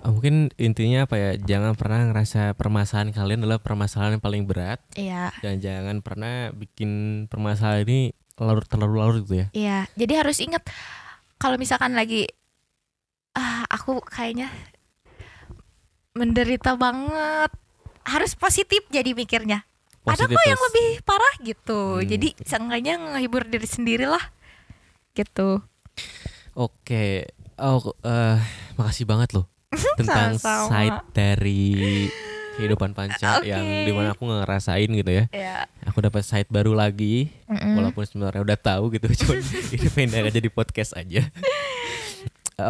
Oh, 0.00 0.16
mungkin 0.16 0.48
intinya 0.56 1.04
apa 1.04 1.20
ya? 1.20 1.30
Jangan 1.36 1.76
pernah 1.76 2.08
ngerasa 2.08 2.56
permasalahan 2.56 3.12
kalian 3.12 3.44
adalah 3.44 3.60
permasalahan 3.60 4.16
yang 4.16 4.24
paling 4.24 4.42
berat. 4.48 4.80
Iya. 4.96 5.34
Dan 5.44 5.60
jangan 5.60 6.00
pernah 6.00 6.54
bikin 6.56 7.24
permasalahan 7.28 7.84
ini 7.84 8.00
larut 8.40 8.64
terlalu 8.64 8.94
larut 8.96 9.20
gitu 9.28 9.44
ya. 9.44 9.46
Iya. 9.52 9.78
Jadi 10.00 10.12
harus 10.16 10.38
ingat 10.40 10.64
kalau 11.36 11.60
misalkan 11.60 11.92
lagi 11.92 12.24
ah 13.36 13.68
aku 13.68 14.00
kayaknya 14.00 14.48
menderita 16.16 16.80
banget. 16.80 17.52
Harus 18.00 18.32
positif 18.32 18.88
jadi 18.88 19.12
mikirnya 19.12 19.68
ada 20.02 20.24
kok 20.24 20.44
yang 20.44 20.62
lebih 20.62 20.88
parah 21.02 21.34
gitu 21.40 21.80
Hmm. 21.96 22.06
jadi 22.06 22.28
seenggaknya 22.40 22.94
ngehibur 22.98 23.44
diri 23.44 23.64
sendiri 23.64 24.04
lah 24.04 24.22
gitu 25.12 25.60
Oke, 26.52 27.30
oh 27.56 27.94
eh, 28.02 28.38
makasih 28.74 29.04
banget 29.04 29.32
loh 29.32 29.46
tentang 30.00 30.34
Sama-sama. 30.34 30.66
side 30.66 30.98
dari 31.12 31.62
kehidupan 32.56 32.90
panca 32.90 33.38
Oke. 33.38 33.48
yang 33.48 33.62
di 33.62 33.92
mana 33.92 34.12
aku 34.12 34.26
ngerasain 34.26 34.90
gitu 34.90 35.10
ya. 35.10 35.24
ya 35.30 35.64
Aku 35.86 36.00
dapat 36.00 36.20
side 36.20 36.48
baru 36.48 36.74
lagi, 36.74 37.30
Mm-mm. 37.46 37.78
walaupun 37.78 38.02
sebenarnya 38.02 38.42
udah 38.42 38.58
tahu 38.58 38.90
gitu, 38.90 39.06
cuma 39.22 39.38
ini 39.70 39.88
pengen 39.88 40.26
aja 40.26 40.40
di 40.40 40.50
podcast 40.50 40.92
aja. 40.92 41.22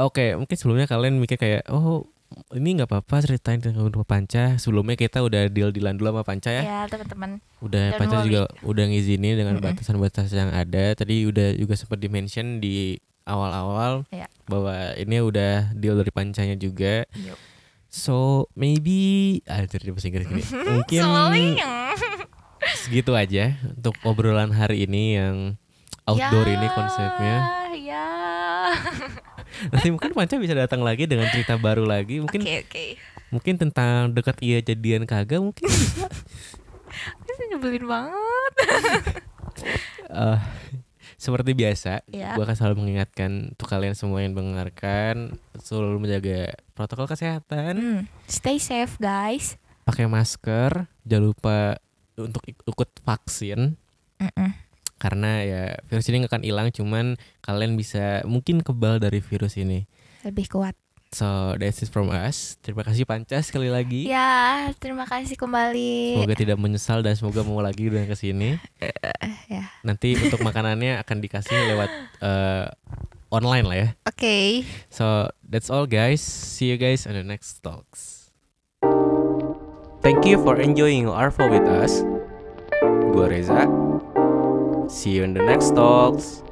Oke, 0.04 0.36
mungkin 0.36 0.54
sebelumnya 0.54 0.86
kalian 0.86 1.18
mikir 1.18 1.34
kayak, 1.34 1.66
oh 1.66 2.06
ini 2.52 2.78
nggak 2.78 2.86
apa-apa 2.86 3.22
ceritain 3.22 3.58
tentang 3.58 3.82
kehidupan 3.82 4.06
panca. 4.06 4.54
Sebelumnya 4.56 4.94
kita 4.94 5.20
udah 5.20 5.46
deal 5.46 5.70
dealan 5.70 5.94
dulu 5.94 6.10
sama 6.10 6.22
panca 6.22 6.50
ya. 6.50 6.62
ya 6.62 6.80
teman-teman 6.86 7.42
Udah 7.58 7.84
Don't 7.90 7.98
panca 7.98 8.16
worry. 8.18 8.26
juga 8.26 8.40
udah 8.62 8.84
ngizinin 8.86 9.34
dengan 9.34 9.54
batasan-batasan 9.58 10.38
yang 10.40 10.52
ada. 10.52 10.84
Tadi 10.94 11.26
udah 11.26 11.54
juga 11.54 11.74
sempat 11.74 11.98
di-mention 11.98 12.58
di 12.58 12.98
awal-awal 13.24 14.06
Ya. 14.10 14.26
bahwa 14.46 14.74
ini 14.94 15.16
udah 15.18 15.74
deal 15.74 15.94
dari 15.94 16.10
pancanya 16.10 16.54
juga. 16.54 17.06
Yuk. 17.12 17.38
So 17.90 18.46
maybe 18.54 19.42
ah 19.50 19.66
dari 19.66 19.90
bahasa 19.90 20.06
Inggris 20.06 20.26
gini. 20.26 20.42
Mungkin 20.78 21.02
segitu 22.78 23.12
aja 23.12 23.58
untuk 23.66 23.98
obrolan 24.04 24.54
hari 24.54 24.86
ini 24.86 25.18
yang 25.18 25.36
outdoor 26.06 26.46
Ya, 26.46 26.54
ini 26.54 26.68
konsepnya. 26.70 27.36
ya 27.74 28.06
Nanti 29.72 29.88
mungkin 29.88 30.10
Panca 30.10 30.36
bisa 30.36 30.52
datang 30.52 30.80
lagi 30.80 31.04
dengan 31.04 31.26
cerita 31.28 31.56
baru 31.56 31.84
lagi. 31.84 32.18
Mungkin 32.18 32.40
oke 32.40 32.56
oke 32.64 32.84
mungkin 33.30 33.54
tentang 33.56 34.10
dekat 34.10 34.38
iya 34.40 34.58
jadian 34.58 35.04
kagak 35.04 35.38
mungkin. 35.38 35.66
Ini 37.22 37.44
nyebelin 37.48 37.86
banget 37.86 38.54
Eh, 40.10 40.38
seperti 41.14 41.52
biasa, 41.52 42.02
Ya. 42.08 42.32
gua 42.32 42.42
akan 42.42 42.56
selalu 42.56 42.74
mengingatkan 42.80 43.52
untuk 43.52 43.68
kalian 43.68 43.92
semua 43.92 44.18
yang 44.18 44.32
mendengarkan 44.32 45.36
selalu 45.54 46.00
menjaga 46.00 46.38
protokol 46.72 47.06
kesehatan, 47.06 47.74
Hmm, 47.76 48.00
stay 48.24 48.56
safe 48.56 48.96
guys 48.96 49.54
pakai 49.82 50.06
masker, 50.06 50.90
jangan 51.04 51.24
lupa 51.24 51.78
untuk 52.16 52.42
ik- 52.44 52.62
ikut 52.64 52.90
vaksin 53.00 53.78
Mm-mm. 54.18 54.50
Karena 55.00 55.42
ya 55.42 55.62
virus 55.88 56.06
ini 56.12 56.20
nggak 56.22 56.32
akan 56.36 56.44
hilang, 56.44 56.68
cuman 56.70 57.16
kalian 57.40 57.74
bisa 57.74 58.20
mungkin 58.28 58.60
kebal 58.60 59.00
dari 59.00 59.18
virus 59.24 59.56
ini. 59.56 59.88
lebih 60.20 60.52
kuat 60.52 60.76
So 61.10 61.58
that's 61.58 61.82
it 61.82 61.90
from 61.90 62.06
us. 62.14 62.54
Terima 62.62 62.86
kasih 62.86 63.02
Panca 63.02 63.34
sekali 63.42 63.66
lagi. 63.66 64.06
ya 64.06 64.70
terima 64.78 65.02
kasih 65.02 65.34
kembali 65.34 66.14
Semoga 66.22 66.36
tidak 66.38 66.58
menyesal 66.62 67.02
dan 67.02 67.18
semoga 67.18 67.42
mau 67.42 67.58
lagi 67.58 67.90
dengan 67.90 68.06
ke 68.06 68.14
sini. 68.14 68.54
ya 69.50 69.66
Nanti 69.82 70.14
untuk 70.14 70.38
makanannya 70.38 71.02
akan 71.02 71.16
dikasih 71.18 71.74
lewat 71.74 71.90
eh, 72.22 72.66
online 73.34 73.66
lah 73.66 73.76
ya. 73.80 73.88
oke 74.06 74.36
So 74.94 75.26
that's 75.42 75.66
all 75.66 75.90
guys. 75.90 76.22
See 76.22 76.70
you 76.70 76.78
guys 76.78 77.10
on 77.10 77.18
the 77.18 77.26
next 77.26 77.58
talks. 77.58 78.30
Thank 80.00 80.22
you 80.30 80.38
for 80.38 80.62
enjoying 80.62 81.10
Arvo 81.10 81.50
with 81.50 81.66
us. 81.66 82.06
Gua 83.10 83.26
Reza. 83.26 83.66
See 84.90 85.10
you 85.10 85.22
in 85.22 85.34
the 85.34 85.42
next 85.42 85.70
talks. 85.70 86.42